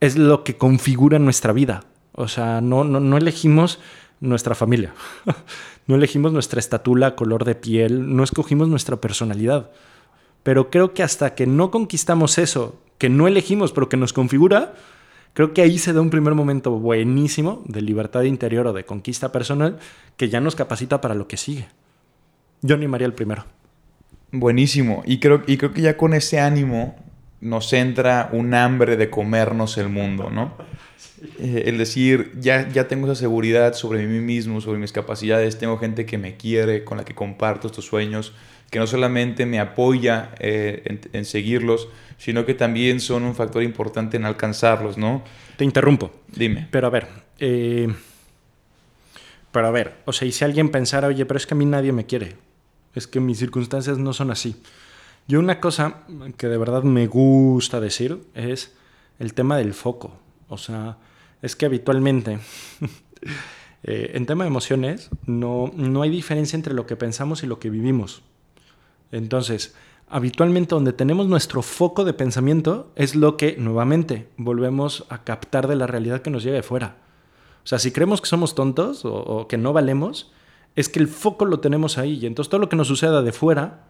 es 0.00 0.16
lo 0.16 0.44
que 0.44 0.56
configura 0.56 1.18
nuestra 1.18 1.52
vida. 1.52 1.84
O 2.12 2.28
sea, 2.28 2.60
no, 2.60 2.84
no, 2.84 3.00
no 3.00 3.16
elegimos 3.16 3.78
nuestra 4.20 4.54
familia, 4.54 4.92
no 5.86 5.94
elegimos 5.94 6.32
nuestra 6.32 6.60
estatura, 6.60 7.16
color 7.16 7.44
de 7.44 7.54
piel, 7.54 8.14
no 8.14 8.22
escogimos 8.24 8.68
nuestra 8.68 8.96
personalidad. 8.96 9.70
Pero 10.42 10.70
creo 10.70 10.94
que 10.94 11.02
hasta 11.02 11.34
que 11.34 11.46
no 11.46 11.70
conquistamos 11.70 12.38
eso, 12.38 12.80
que 12.98 13.08
no 13.08 13.28
elegimos, 13.28 13.72
pero 13.72 13.88
que 13.88 13.96
nos 13.96 14.12
configura, 14.12 14.74
Creo 15.32 15.54
que 15.54 15.62
ahí 15.62 15.78
se 15.78 15.92
da 15.92 16.00
un 16.00 16.10
primer 16.10 16.34
momento 16.34 16.72
buenísimo 16.72 17.62
de 17.66 17.82
libertad 17.82 18.22
interior 18.22 18.66
o 18.66 18.72
de 18.72 18.84
conquista 18.84 19.30
personal 19.30 19.78
que 20.16 20.28
ya 20.28 20.40
nos 20.40 20.56
capacita 20.56 21.00
para 21.00 21.14
lo 21.14 21.28
que 21.28 21.36
sigue. 21.36 21.68
Yo 22.62 22.74
animaría 22.74 23.06
el 23.06 23.14
primero. 23.14 23.44
Buenísimo. 24.32 25.02
Y 25.06 25.20
creo, 25.20 25.42
y 25.46 25.56
creo 25.56 25.72
que 25.72 25.82
ya 25.82 25.96
con 25.96 26.14
ese 26.14 26.40
ánimo 26.40 26.96
nos 27.40 27.72
entra 27.72 28.28
un 28.32 28.54
hambre 28.54 28.96
de 28.96 29.10
comernos 29.10 29.78
el 29.78 29.88
mundo, 29.88 30.30
¿no? 30.30 30.54
Eh, 31.38 31.64
el 31.66 31.78
decir, 31.78 32.32
ya, 32.40 32.68
ya 32.68 32.88
tengo 32.88 33.06
esa 33.06 33.14
seguridad 33.14 33.74
sobre 33.74 34.06
mí 34.06 34.20
mismo, 34.20 34.60
sobre 34.60 34.78
mis 34.78 34.92
capacidades, 34.92 35.58
tengo 35.58 35.78
gente 35.78 36.06
que 36.06 36.18
me 36.18 36.36
quiere, 36.36 36.84
con 36.84 36.98
la 36.98 37.04
que 37.04 37.14
comparto 37.14 37.66
estos 37.66 37.84
sueños, 37.84 38.32
que 38.70 38.78
no 38.78 38.86
solamente 38.86 39.46
me 39.46 39.58
apoya 39.58 40.30
eh, 40.38 40.82
en, 40.84 41.00
en, 41.12 41.24
seguirlos, 41.24 41.88
sino 42.18 42.46
que 42.46 42.54
también 42.54 43.00
son 43.00 43.24
un 43.24 43.34
factor 43.34 43.62
importante 43.62 44.16
en 44.16 44.24
alcanzarlos, 44.24 44.96
¿no? 44.96 45.24
Te 45.56 45.64
interrumpo. 45.64 46.10
Dime. 46.28 46.68
Pero 46.70 46.86
a 46.86 46.90
ver, 46.90 47.08
eh, 47.38 47.88
Pero 49.50 49.66
a 49.66 49.70
ver, 49.70 49.94
o 50.04 50.12
sea, 50.12 50.28
y 50.28 50.32
si 50.32 50.44
alguien 50.44 50.70
pensara, 50.70 51.08
oye, 51.08 51.26
pero 51.26 51.38
es 51.38 51.46
que 51.46 51.54
a 51.54 51.56
mí 51.56 51.66
nadie 51.66 51.92
me 51.92 52.06
quiere, 52.06 52.36
es 52.94 53.06
que 53.06 53.20
mis 53.20 53.38
circunstancias 53.38 53.98
no 53.98 54.12
son 54.12 54.30
así. 54.30 54.56
Yo 55.30 55.38
una 55.38 55.60
cosa 55.60 55.98
que 56.36 56.48
de 56.48 56.58
verdad 56.58 56.82
me 56.82 57.06
gusta 57.06 57.78
decir 57.78 58.20
es 58.34 58.74
el 59.20 59.32
tema 59.32 59.56
del 59.56 59.74
foco. 59.74 60.10
O 60.48 60.58
sea, 60.58 60.98
es 61.40 61.54
que 61.54 61.66
habitualmente 61.66 62.40
eh, 63.84 64.10
en 64.14 64.26
tema 64.26 64.42
de 64.42 64.48
emociones 64.48 65.08
no, 65.26 65.70
no 65.76 66.02
hay 66.02 66.10
diferencia 66.10 66.56
entre 66.56 66.74
lo 66.74 66.84
que 66.84 66.96
pensamos 66.96 67.44
y 67.44 67.46
lo 67.46 67.60
que 67.60 67.70
vivimos. 67.70 68.22
Entonces, 69.12 69.76
habitualmente 70.08 70.74
donde 70.74 70.92
tenemos 70.92 71.28
nuestro 71.28 71.62
foco 71.62 72.04
de 72.04 72.12
pensamiento 72.12 72.90
es 72.96 73.14
lo 73.14 73.36
que 73.36 73.54
nuevamente 73.56 74.26
volvemos 74.36 75.06
a 75.10 75.22
captar 75.22 75.68
de 75.68 75.76
la 75.76 75.86
realidad 75.86 76.22
que 76.22 76.30
nos 76.30 76.42
llega 76.42 76.56
de 76.56 76.64
fuera. 76.64 76.96
O 77.62 77.68
sea, 77.68 77.78
si 77.78 77.92
creemos 77.92 78.20
que 78.20 78.26
somos 78.26 78.56
tontos 78.56 79.02
o, 79.04 79.46
que 79.46 79.58
no 79.58 79.72
valemos, 79.72 80.32
es 80.74 80.88
que 80.88 80.98
el 80.98 81.06
foco 81.06 81.44
lo 81.44 81.60
tenemos 81.60 81.98
ahí 81.98 82.14
y 82.14 82.26
entonces 82.26 82.50
todo 82.50 82.60
lo 82.60 82.68
que 82.68 82.74
nos 82.74 82.88
suceda 82.88 83.22
de 83.22 83.30
fuera 83.30 83.89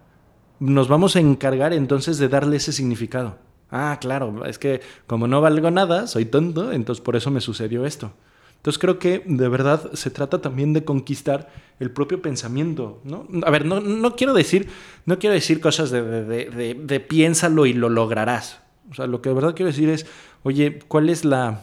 nos 0.61 0.89
vamos 0.89 1.17
a 1.17 1.21
encargar 1.21 1.73
entonces 1.73 2.19
de 2.19 2.29
darle 2.29 2.57
ese 2.57 2.73
significado. 2.73 3.39
Ah, 3.71 3.99
claro, 4.01 4.45
es 4.45 4.59
que 4.59 4.81
como 5.07 5.27
no 5.27 5.41
valgo 5.41 5.71
nada, 5.71 6.07
soy 6.07 6.27
tonto, 6.27 6.73
entonces 6.73 7.03
por 7.03 7.17
eso 7.17 7.31
me 7.31 7.41
sucedió 7.41 7.87
esto. 7.87 8.13
Entonces 8.57 8.79
creo 8.79 8.99
que 8.99 9.23
de 9.25 9.49
verdad 9.49 9.93
se 9.95 10.11
trata 10.11 10.43
también 10.43 10.75
de 10.75 10.85
conquistar 10.85 11.51
el 11.79 11.91
propio 11.91 12.21
pensamiento, 12.21 13.01
¿no? 13.05 13.27
A 13.47 13.51
ver, 13.51 13.65
no, 13.65 13.81
no 13.81 14.17
quiero 14.17 14.35
decir, 14.35 14.69
no 15.07 15.19
quiero 15.19 15.33
decir 15.33 15.61
cosas 15.61 15.91
de, 15.91 16.03
de, 16.03 16.75
de, 16.75 17.01
piénsalo 17.01 17.65
y 17.65 17.73
lo 17.73 17.89
lograrás. 17.89 18.61
O 18.91 18.95
sea, 18.95 19.07
lo 19.07 19.23
que 19.23 19.31
de 19.31 19.35
verdad 19.35 19.55
quiero 19.55 19.69
decir 19.69 19.89
es, 19.89 20.05
oye, 20.43 20.81
¿cuál 20.89 21.09
es 21.09 21.25
la... 21.25 21.63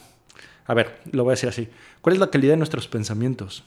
A 0.66 0.74
ver, 0.74 1.00
lo 1.12 1.24
voy 1.24 1.32
a 1.32 1.36
decir 1.36 1.50
así. 1.50 1.68
¿Cuál 2.02 2.16
es 2.16 2.20
la 2.20 2.32
calidad 2.32 2.54
de 2.54 2.58
nuestros 2.58 2.88
pensamientos? 2.88 3.64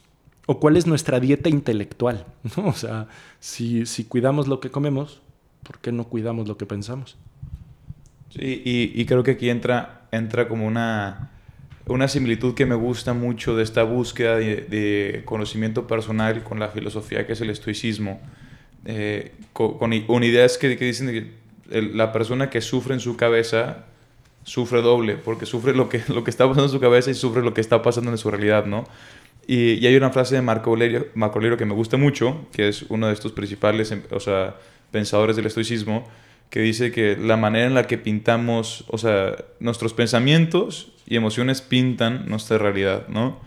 ¿O 0.51 0.59
cuál 0.59 0.77
es 0.77 0.85
nuestra 0.85 1.21
dieta 1.21 1.49
intelectual? 1.49 2.27
O 2.57 2.73
sea, 2.73 3.07
si, 3.39 3.87
si 3.87 4.03
cuidamos 4.03 4.49
lo 4.49 4.59
que 4.59 4.69
comemos, 4.69 5.21
¿por 5.63 5.79
qué 5.79 5.93
no 5.93 6.09
cuidamos 6.09 6.49
lo 6.49 6.57
que 6.57 6.67
pensamos? 6.67 7.17
Sí, 8.31 8.61
y, 8.65 9.05
creo 9.05 9.23
que 9.23 9.31
aquí 9.31 9.49
entra, 9.49 10.09
entra 10.11 10.49
como 10.49 10.67
una 10.67 11.31
una 11.87 12.09
similitud 12.09 12.55
que 12.55 12.67
me 12.67 12.75
gusta 12.75 13.15
mucho 13.15 13.55
de 13.55 13.63
esta 13.63 13.85
búsqueda 13.85 14.39
de, 14.39 15.23
conocimiento 15.25 15.87
personal 15.87 16.43
con 16.43 16.59
la 16.59 16.69
filosofía 16.69 17.29
que 17.29 17.35
es 17.35 17.41
el 17.41 17.51
estoicismo, 17.51 18.21
eh, 18.87 19.33
con, 19.53 19.93
ideas 20.25 20.59
que, 20.59 20.77
que 20.77 20.85
dicen 20.85 21.07
que 21.13 21.81
la 21.81 22.11
persona 22.11 22.51
que 22.51 22.61
sufre 22.61 22.95
en 22.95 23.01
su 23.01 23.17
cabeza 23.17 23.85
sufre 24.43 24.83
doble, 24.83 25.17
porque 25.17 25.47
sufre 25.47 25.77
lo 25.77 25.89
que, 25.89 26.03
lo 26.09 26.25
que 26.25 26.31
está 26.31 26.49
pasando 26.49 26.65
en 26.65 26.71
su 26.71 26.81
cabeza 26.81 27.13
y 27.13 27.15
sufre 27.15 27.43
lo 27.43 27.55
que 27.55 27.61
está 27.61 27.83
pasando 27.83 28.11
en 28.11 28.19
su 28.19 28.33
realidad, 28.33 28.67
¿no? 28.67 28.85
Y, 29.53 29.85
hay 29.85 29.97
una 29.97 30.11
frase 30.11 30.37
de 30.37 30.43
Marco 30.43 30.71
Aurelio, 30.71 31.57
que 31.57 31.65
me 31.65 31.75
gusta 31.75 31.97
mucho, 31.97 32.47
que 32.53 32.69
es 32.69 32.83
uno 32.83 33.09
de 33.09 33.15
estos 33.15 33.33
principales 33.33 33.93
o 34.13 34.21
sea, 34.21 34.55
pensadores 34.93 35.35
del 35.35 35.47
estoicismo, 35.47 36.07
que 36.51 36.61
dice 36.61 36.93
que 36.93 37.17
la 37.17 37.37
manera 37.37 37.67
en 37.67 37.75
la 37.75 37.89
que 37.89 37.99
pintamos, 37.99 38.85
o 38.87 38.97
sea, 38.97 39.35
nuestros 39.59 39.93
pensamientos 39.93 40.93
y 41.05 41.17
emociones 41.17 41.63
pintan 41.63 42.29
nuestra 42.29 42.59
realidad, 42.59 43.09
¿no? 43.09 43.41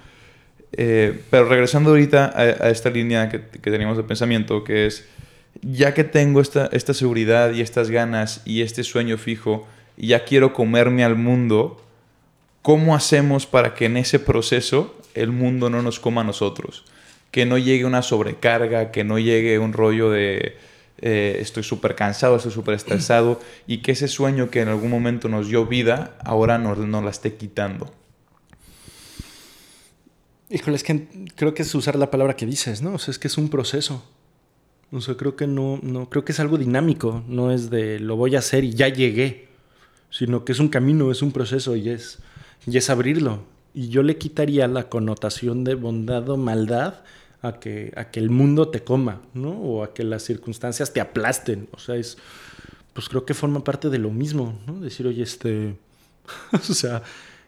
Eh, 0.74 1.22
pero 1.30 1.46
regresando 1.46 1.92
ahorita 1.92 2.34
a, 2.36 2.70
esta 2.70 2.90
línea 2.90 3.30
que, 3.30 3.40
que, 3.40 3.72
teníamos 3.72 3.96
de 3.96 4.04
pensamiento, 4.04 4.66
que 4.66 4.88
es, 4.88 5.08
ya 5.62 5.94
que 5.94 6.04
tengo 6.04 6.42
esta, 6.42 6.66
esta 6.74 6.94
seguridad 6.94 7.54
y 7.54 7.62
estas 7.62 7.90
ganas 7.90 8.42
y 8.44 8.62
este 8.62 8.84
sueño 8.84 9.18
fijo, 9.18 9.70
y 9.96 10.08
ya 10.08 10.26
quiero 10.26 10.52
comerme 10.52 11.06
al 11.06 11.16
mundo, 11.16 11.82
¿cómo 12.62 12.94
hacemos 12.94 13.46
para 13.46 13.74
que 13.74 13.86
en 13.86 13.96
ese 13.96 14.20
proceso 14.20 14.98
el 15.14 15.32
mundo 15.32 15.70
no 15.70 15.82
nos 15.82 16.00
coma 16.00 16.22
a 16.22 16.24
nosotros? 16.24 16.86
Que 17.32 17.46
no 17.46 17.58
llegue 17.58 17.86
una 17.86 18.02
sobrecarga, 18.02 18.92
que 18.92 19.04
no 19.04 19.20
llegue 19.20 19.60
un 19.60 19.74
rollo 19.74 20.10
de 20.10 20.58
eh, 21.06 21.38
estoy 21.42 21.64
súper 21.64 21.96
cansado, 21.96 22.38
estoy 22.38 22.54
súper 22.54 22.76
estresado 22.76 23.40
y 23.68 23.80
que 23.80 23.92
ese 23.92 24.08
sueño 24.08 24.50
que 24.50 24.62
en 24.62 24.70
algún 24.70 24.90
momento 24.90 25.28
nos 25.28 25.50
dio 25.50 25.66
vida, 25.66 26.16
ahora 26.24 26.58
nos, 26.58 26.78
la 26.78 27.10
esté 27.10 27.36
quitando. 27.36 27.94
Híjole, 30.50 30.78
es 30.78 30.84
que 30.84 31.08
creo 31.36 31.54
que 31.54 31.64
es 31.64 31.76
usar 31.76 31.98
la 31.98 32.10
palabra 32.10 32.38
que 32.38 32.46
dices, 32.46 32.82
¿no? 32.82 32.94
O 32.94 33.00
sea, 33.00 33.12
es 33.12 33.20
que 33.20 33.28
es 33.28 33.38
un 33.38 33.50
proceso. 33.50 34.02
O 34.94 35.02
sea, 35.02 35.18
creo 35.18 35.36
que 35.36 35.46
no, 35.46 35.78
no, 35.82 36.10
creo 36.10 36.24
que 36.24 36.32
es 36.32 36.40
algo 36.40 36.58
dinámico, 36.58 37.22
no 37.28 37.52
es 37.52 37.70
de 37.70 38.00
lo 38.00 38.16
voy 38.16 38.36
a 38.38 38.40
hacer 38.40 38.64
y 38.64 38.74
ya 38.74 38.88
llegué, 38.88 39.50
sino 40.10 40.46
que 40.46 40.54
es 40.54 40.60
un 40.60 40.70
camino, 40.70 41.12
es 41.12 41.22
un 41.22 41.34
proceso 41.34 41.76
y 41.76 41.90
es, 41.90 42.20
y 42.66 42.78
es 42.78 42.90
abrirlo. 42.90 43.44
Y 43.74 43.90
yo 43.90 44.04
le 44.04 44.18
quitaría 44.18 44.68
la 44.68 44.90
connotación 44.90 45.64
de 45.64 45.76
bondad 45.76 46.30
o 46.30 46.38
maldad 46.38 47.02
a 47.42 47.60
que, 47.60 47.92
a 47.96 48.06
que 48.06 48.20
el 48.20 48.30
mundo 48.30 48.70
te 48.70 48.84
coma, 48.84 49.22
¿no? 49.34 49.52
O 49.52 49.84
a 49.84 49.94
que 49.94 50.04
las 50.04 50.24
circunstancias 50.24 50.94
te 50.94 51.02
aplasten. 51.02 51.68
O 51.72 51.80
sea, 51.80 51.96
es, 51.96 52.18
pues 52.94 53.10
creo 53.10 53.26
que 53.26 53.34
forma 53.34 53.64
parte 53.64 53.90
de 53.90 53.98
lo 53.98 54.12
mismo, 54.12 54.60
¿no? 54.68 54.80
Decir, 54.80 55.08
oye, 55.08 55.24
este, 55.24 55.76
o 56.52 56.58
sea, 56.60 57.04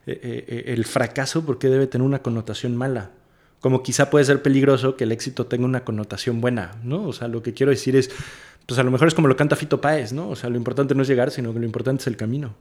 eh, 0.06 0.20
eh, 0.22 0.46
eh, 0.48 0.64
el 0.68 0.86
fracaso, 0.86 1.46
¿por 1.46 1.58
qué 1.60 1.70
debe 1.70 1.88
tener 1.88 2.06
una 2.06 2.22
connotación 2.22 2.76
mala? 2.76 3.12
Como 3.62 3.84
quizá 3.84 4.10
puede 4.10 4.26
ser 4.26 4.42
peligroso 4.42 4.98
que 4.98 5.06
el 5.06 5.12
éxito 5.12 5.48
tenga 5.48 5.66
una 5.66 5.84
connotación 5.86 6.42
buena, 6.42 6.76
¿no? 6.84 7.08
O 7.08 7.14
sea, 7.14 7.28
lo 7.28 7.42
que 7.42 7.54
quiero 7.54 7.72
decir 7.72 7.96
es, 7.96 8.12
pues 8.66 8.80
a 8.80 8.84
lo 8.84 8.92
mejor 8.92 9.08
es 9.08 9.14
como 9.14 9.28
lo 9.28 9.38
canta 9.38 9.56
Fito 9.56 9.80
Páez, 9.80 10.12
¿no? 10.12 10.30
O 10.30 10.36
sea, 10.36 10.50
lo 10.50 10.58
importante 10.58 10.94
no 10.94 11.04
es 11.04 11.08
llegar, 11.08 11.32
sino 11.32 11.54
que 11.54 11.60
lo 11.60 11.66
importante 11.66 12.02
es 12.02 12.08
el 12.08 12.18
camino. 12.18 12.54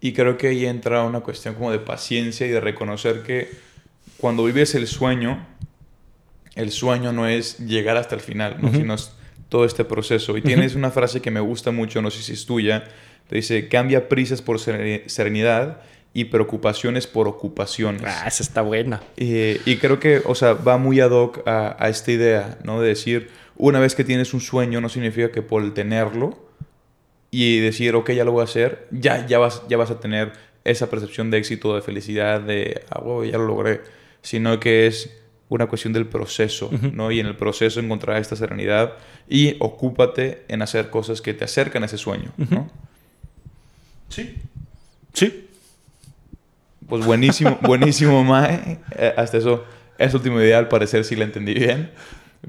Y 0.00 0.12
creo 0.12 0.38
que 0.38 0.48
ahí 0.48 0.66
entra 0.66 1.02
una 1.02 1.20
cuestión 1.20 1.54
como 1.54 1.72
de 1.72 1.78
paciencia 1.78 2.46
y 2.46 2.50
de 2.50 2.60
reconocer 2.60 3.22
que 3.22 3.50
cuando 4.18 4.44
vives 4.44 4.74
el 4.74 4.86
sueño, 4.86 5.46
el 6.54 6.70
sueño 6.70 7.12
no 7.12 7.26
es 7.26 7.58
llegar 7.58 7.96
hasta 7.96 8.14
el 8.14 8.20
final, 8.20 8.58
sino 8.72 8.94
es 8.94 9.12
todo 9.48 9.64
este 9.64 9.84
proceso. 9.84 10.36
Y 10.36 10.42
tienes 10.42 10.74
una 10.74 10.90
frase 10.90 11.20
que 11.20 11.30
me 11.30 11.40
gusta 11.40 11.70
mucho, 11.70 12.02
no 12.02 12.10
sé 12.10 12.22
si 12.22 12.32
es 12.32 12.46
tuya, 12.46 12.84
te 13.28 13.36
dice, 13.36 13.68
cambia 13.68 14.08
prisas 14.08 14.42
por 14.42 14.58
serenidad 14.58 15.82
y 16.14 16.24
preocupaciones 16.24 17.06
por 17.06 17.28
ocupaciones. 17.28 18.02
Ah, 18.04 18.24
esa 18.26 18.42
está 18.42 18.62
buena. 18.62 19.02
y 19.16 19.76
creo 19.76 20.00
que, 20.00 20.22
o 20.24 20.34
sea, 20.34 20.54
va 20.54 20.78
muy 20.78 21.00
ad 21.00 21.10
hoc 21.10 21.46
a, 21.46 21.88
esta 21.88 22.10
idea, 22.10 22.58
¿no? 22.64 22.80
De 22.80 22.88
decir, 22.88 23.30
una 23.56 23.78
vez 23.78 23.94
que 23.94 24.04
tienes 24.04 24.34
un 24.34 24.40
sueño 24.40 24.80
no 24.80 24.88
significa 24.88 25.30
que 25.30 25.42
por 25.42 25.74
tenerlo 25.74 26.47
y 27.30 27.60
decir, 27.60 27.94
ok, 27.94 28.12
ya 28.12 28.24
lo 28.24 28.32
voy 28.32 28.42
a 28.42 28.44
hacer, 28.44 28.86
ya, 28.90 29.26
ya, 29.26 29.38
vas, 29.38 29.62
ya 29.68 29.76
vas 29.76 29.90
a 29.90 30.00
tener 30.00 30.32
esa 30.64 30.90
percepción 30.90 31.30
de 31.30 31.38
éxito, 31.38 31.74
de 31.74 31.82
felicidad, 31.82 32.40
de, 32.40 32.82
ah, 32.90 33.02
ya 33.24 33.38
lo 33.38 33.46
logré, 33.46 33.82
sino 34.22 34.58
que 34.60 34.86
es 34.86 35.14
una 35.48 35.66
cuestión 35.66 35.92
del 35.92 36.06
proceso, 36.06 36.70
¿no? 36.92 37.10
Y 37.10 37.20
en 37.20 37.26
el 37.26 37.36
proceso 37.36 37.80
encontrar 37.80 38.18
esta 38.18 38.36
serenidad 38.36 38.94
y 39.28 39.56
ocúpate 39.60 40.44
en 40.48 40.60
hacer 40.60 40.90
cosas 40.90 41.22
que 41.22 41.32
te 41.32 41.44
acercan 41.44 41.82
a 41.82 41.86
ese 41.86 41.96
sueño, 41.96 42.32
¿no? 42.36 42.70
Sí. 44.08 44.36
Sí. 45.14 45.48
Pues 46.86 47.04
buenísimo, 47.04 47.58
buenísimo, 47.62 48.24
Mae. 48.24 48.78
Eh, 48.96 49.14
hasta 49.16 49.38
eso, 49.38 49.64
es 49.96 50.12
último 50.12 50.40
idea, 50.40 50.58
al 50.58 50.68
parecer 50.68 51.04
sí 51.04 51.16
la 51.16 51.24
entendí 51.24 51.54
bien. 51.54 51.90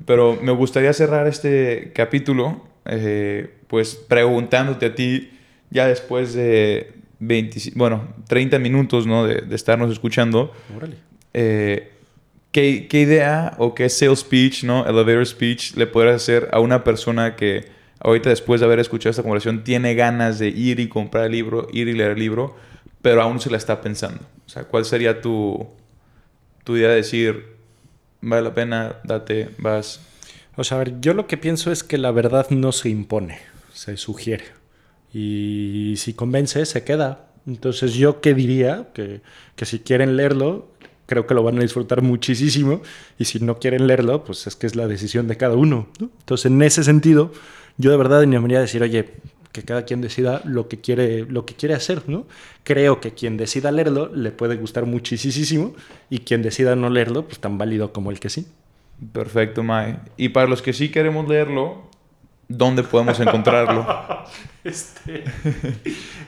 Pero 0.05 0.37
me 0.41 0.51
gustaría 0.51 0.93
cerrar 0.93 1.27
este 1.27 1.91
capítulo, 1.95 2.63
eh, 2.85 3.53
pues 3.67 3.95
preguntándote 3.95 4.87
a 4.87 4.95
ti, 4.95 5.31
ya 5.69 5.87
después 5.87 6.33
de 6.33 6.93
20, 7.19 7.73
bueno, 7.75 8.07
30 8.27 8.59
minutos, 8.59 9.05
¿no? 9.05 9.25
De, 9.25 9.41
de 9.41 9.55
estarnos 9.55 9.91
escuchando. 9.91 10.53
Eh, 11.33 11.91
¿Qué, 12.51 12.87
idea 12.91 13.53
o 13.59 13.75
qué 13.75 13.89
sales 13.89 14.19
speech, 14.19 14.63
¿no? 14.63 14.85
elevator 14.87 15.25
speech 15.25 15.75
le 15.75 15.85
podrías 15.85 16.15
hacer 16.15 16.49
a 16.51 16.59
una 16.59 16.83
persona 16.83 17.35
que 17.35 17.67
ahorita 17.99 18.29
después 18.29 18.59
de 18.59 18.65
haber 18.65 18.79
escuchado 18.79 19.11
esta 19.11 19.21
conversación 19.21 19.63
tiene 19.63 19.93
ganas 19.93 20.39
de 20.39 20.47
ir 20.47 20.79
y 20.79 20.89
comprar 20.89 21.25
el 21.25 21.33
libro, 21.33 21.67
ir 21.71 21.87
y 21.87 21.93
leer 21.93 22.11
el 22.11 22.19
libro, 22.19 22.55
pero 23.03 23.21
aún 23.21 23.39
se 23.39 23.51
la 23.51 23.57
está 23.57 23.81
pensando? 23.81 24.23
O 24.47 24.49
sea, 24.49 24.63
¿cuál 24.63 24.83
sería 24.85 25.21
tu, 25.21 25.67
tu 26.63 26.75
idea 26.75 26.89
de 26.89 26.95
decir, 26.95 27.55
vale 28.21 28.41
la 28.41 28.53
pena, 28.55 28.95
date, 29.03 29.49
vas? 29.59 30.01
O 30.59 30.65
sea, 30.65 30.75
a 30.75 30.79
ver, 30.79 30.99
yo 30.99 31.13
lo 31.13 31.25
que 31.25 31.37
pienso 31.37 31.71
es 31.71 31.85
que 31.85 31.97
la 31.97 32.11
verdad 32.11 32.49
no 32.49 32.73
se 32.73 32.89
impone, 32.89 33.39
se 33.73 33.95
sugiere. 33.95 34.43
Y 35.13 35.93
si 35.95 36.13
convence, 36.13 36.65
se 36.65 36.83
queda. 36.83 37.29
Entonces, 37.47 37.93
¿yo 37.93 38.19
qué 38.19 38.33
diría? 38.33 38.89
Que, 38.93 39.21
que 39.55 39.65
si 39.65 39.79
quieren 39.79 40.17
leerlo, 40.17 40.67
creo 41.05 41.25
que 41.25 41.33
lo 41.33 41.43
van 41.43 41.59
a 41.59 41.61
disfrutar 41.61 42.01
muchísimo 42.01 42.81
y 43.17 43.23
si 43.23 43.39
no 43.39 43.57
quieren 43.57 43.87
leerlo, 43.87 44.25
pues 44.25 44.47
es 44.47 44.57
que 44.57 44.67
es 44.67 44.75
la 44.75 44.89
decisión 44.89 45.29
de 45.29 45.37
cada 45.37 45.55
uno. 45.55 45.87
Entonces, 45.97 46.47
en 46.47 46.61
ese 46.61 46.83
sentido, 46.83 47.31
yo 47.77 47.89
de 47.89 47.95
verdad 47.95 48.19
animaría 48.19 48.57
a 48.57 48.61
decir, 48.61 48.83
oye, 48.83 49.11
que 49.53 49.63
cada 49.63 49.85
quien 49.85 50.01
decida 50.01 50.41
lo 50.43 50.67
que 50.67 50.81
quiere, 50.81 51.21
lo 51.23 51.45
que 51.45 51.55
quiere 51.55 51.73
hacer, 51.73 52.09
¿no? 52.09 52.27
Creo 52.65 52.99
que 52.99 53.13
quien 53.13 53.37
decida 53.37 53.71
leerlo 53.71 54.13
le 54.13 54.31
puede 54.31 54.57
gustar 54.57 54.85
muchísimo 54.85 55.73
y 56.09 56.19
quien 56.19 56.41
decida 56.41 56.75
no 56.75 56.89
leerlo, 56.89 57.25
pues 57.27 57.39
tan 57.39 57.57
válido 57.57 57.93
como 57.93 58.11
el 58.11 58.19
que 58.19 58.29
sí. 58.29 58.45
Perfecto, 59.13 59.63
Mae. 59.63 59.99
Y 60.17 60.29
para 60.29 60.47
los 60.47 60.61
que 60.61 60.73
sí 60.73 60.89
queremos 60.89 61.27
leerlo, 61.27 61.89
¿dónde 62.47 62.83
podemos 62.83 63.19
encontrarlo? 63.19 63.85
este, 64.63 65.23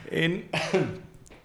en 0.10 0.45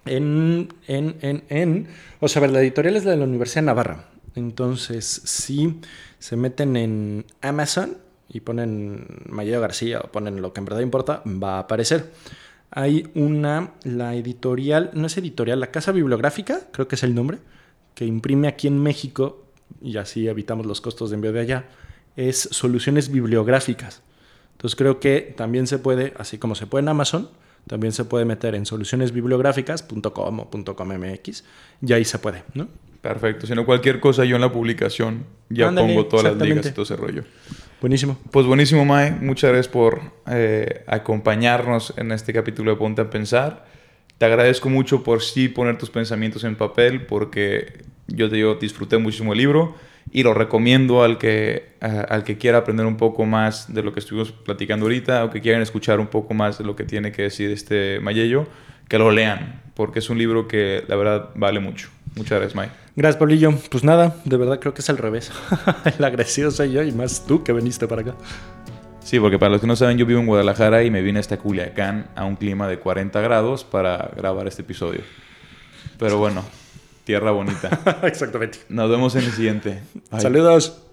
en, 0.07 0.69
en, 0.87 1.17
en, 1.21 1.45
en, 1.49 1.89
o 2.21 2.29
sea, 2.29 2.41
ver, 2.41 2.51
la 2.51 2.61
editorial 2.61 2.97
es 2.97 3.05
la 3.05 3.11
de 3.11 3.17
la 3.19 3.25
Universidad 3.25 3.62
de 3.62 3.67
Navarra. 3.67 4.05
Entonces, 4.35 5.23
si 5.25 5.81
se 6.19 6.37
meten 6.37 6.77
en 6.77 7.27
Amazon 7.43 7.99
y 8.29 8.41
ponen 8.41 9.07
Mayeo 9.29 9.61
García 9.61 10.01
o 10.01 10.12
ponen 10.12 10.41
lo 10.41 10.53
que 10.53 10.61
en 10.61 10.67
verdad 10.67 10.81
importa, 10.81 11.23
va 11.27 11.57
a 11.57 11.61
aparecer. 11.61 12.12
Hay 12.71 13.11
una, 13.15 13.73
la 13.85 14.15
editorial, 14.15 14.91
no 14.93 15.07
es 15.07 15.17
editorial, 15.17 15.61
la 15.61 15.71
Casa 15.71 15.93
Bibliográfica, 15.93 16.61
creo 16.73 16.89
que 16.89 16.97
es 16.97 17.03
el 17.03 17.15
nombre, 17.15 17.39
que 17.95 18.05
imprime 18.05 18.49
aquí 18.49 18.67
en 18.67 18.83
México, 18.83 19.46
y 19.81 19.97
así 19.97 20.29
evitamos 20.29 20.67
los 20.67 20.81
costos 20.81 21.11
de 21.11 21.17
envío 21.17 21.33
de 21.33 21.41
allá, 21.41 21.65
es 22.17 22.49
Soluciones 22.53 23.11
Bibliográficas. 23.11 24.03
Entonces 24.53 24.77
creo 24.77 25.01
que 25.01 25.35
también 25.37 25.67
se 25.67 25.79
puede, 25.79 26.15
así 26.19 26.39
como 26.39 26.55
se 26.55 26.67
puede 26.67 26.83
en 26.83 26.89
Amazon, 26.89 27.29
también 27.67 27.93
se 27.93 28.05
puede 28.05 28.25
meter 28.25 28.55
en 28.55 28.65
solucionesbibliográficas.com 28.65 30.41
o 30.41 30.75
.commx 30.77 31.45
y 31.83 31.93
ahí 31.93 32.05
se 32.05 32.19
puede, 32.19 32.45
¿no? 32.55 32.69
Perfecto. 33.03 33.47
Si 33.47 33.55
no, 33.55 33.67
cualquier 33.67 34.01
cosa 34.01 34.25
yo 34.25 34.37
en 34.37 34.43
la 34.43 34.53
publicación 34.53 35.27
ya 35.49 35.71
pongo 35.71 36.07
todas 36.07 36.25
las 36.25 36.37
ligas 36.37 36.67
y 36.67 36.71
todo 36.71 36.85
ese 36.85 36.97
rollo. 36.97 37.25
Buenísimo. 37.81 38.19
Pues 38.31 38.47
buenísimo, 38.47 38.85
Mae. 38.85 39.13
Muchas 39.13 39.51
gracias 39.51 39.69
por 39.69 40.01
eh, 40.29 40.85
acompañarnos 40.87 41.95
en 41.99 42.11
este 42.11 42.33
capítulo 42.33 42.73
de 42.73 42.77
Ponte 42.79 43.03
a 43.03 43.11
Pensar. 43.11 43.67
Te 44.19 44.25
agradezco 44.25 44.71
mucho 44.71 45.05
por 45.05 45.23
sí 45.23 45.49
poner 45.49 45.77
tus 45.77 45.91
pensamientos 45.91 46.43
en 46.45 46.57
papel, 46.57 47.07
porque 47.07 47.85
yo 48.09 48.29
te 48.29 48.37
digo, 48.37 48.55
disfruté 48.57 48.99
muchísimo 48.99 49.33
el 49.33 49.38
libro 49.38 49.75
y 50.12 50.23
lo 50.23 50.35
recomiendo 50.35 51.03
al 51.03 51.19
que, 51.19 51.73
al 51.81 52.25
que 52.25 52.38
quiera 52.38 52.59
aprender 52.59 52.87
un 52.87 52.97
poco 52.97 53.25
más 53.25 53.73
de 53.73 53.83
lo 53.83 53.92
que 53.92 54.01
estuvimos 54.01 54.33
platicando 54.33 54.87
ahorita 54.87 55.25
o 55.25 55.31
que 55.31 55.40
quieran 55.40 55.62
escuchar 55.62 56.01
un 56.01 56.07
poco 56.07 56.35
más 56.35 56.59
de 56.59 56.64
lo 56.64 56.77
que 56.77 56.85
tiene 56.85 57.12
que 57.12 57.23
decir 57.23 57.51
este 57.51 58.01
Mayello, 58.01 58.47
que 58.88 58.99
lo 58.99 59.11
lean, 59.11 59.62
porque 59.75 59.99
es 59.99 60.09
un 60.09 60.19
libro 60.19 60.47
que 60.47 60.85
la 60.87 60.97
verdad 60.97 61.31
vale 61.35 61.61
mucho. 61.61 61.88
Muchas 62.14 62.38
gracias, 62.38 62.55
May. 62.55 62.71
Gracias, 62.95 63.19
Pablillo. 63.19 63.53
Pues 63.71 63.85
nada, 63.85 64.16
de 64.25 64.37
verdad 64.37 64.59
creo 64.59 64.73
que 64.73 64.81
es 64.81 64.88
al 64.88 64.97
revés. 64.97 65.31
el 65.99 66.05
agresivo 66.05 66.51
soy 66.51 66.73
yo 66.73 66.83
y 66.83 66.92
más 66.92 67.27
tú 67.27 67.42
que 67.45 67.53
viniste 67.53 67.87
para 67.87 68.03
acá. 68.03 68.14
Sí, 69.01 69.21
porque 69.21 69.38
para 69.38 69.53
los 69.53 69.61
que 69.61 69.66
no 69.66 69.77
saben, 69.77 69.99
yo 69.99 70.07
vivo 70.07 70.19
en 70.19 70.27
Guadalajara 70.27 70.83
y 70.83 70.90
me 70.90 71.03
vine 71.03 71.21
hasta 71.21 71.37
Culiacán 71.37 72.09
a 72.16 72.25
un 72.25 72.37
clima 72.37 72.66
de 72.66 72.79
40 72.79 73.21
grados 73.21 73.64
para 73.64 74.11
grabar 74.16 74.49
este 74.49 74.62
episodio. 74.62 75.01
Pero 75.99 76.19
bueno, 76.19 76.42
tierra 77.07 77.31
bonita. 77.31 78.01
Exactamente. 78.03 78.59
Nos 78.69 78.90
vemos 78.90 79.14
en 79.14 79.25
el 79.25 79.33
siguiente. 79.33 79.81
Saludos. 80.19 80.86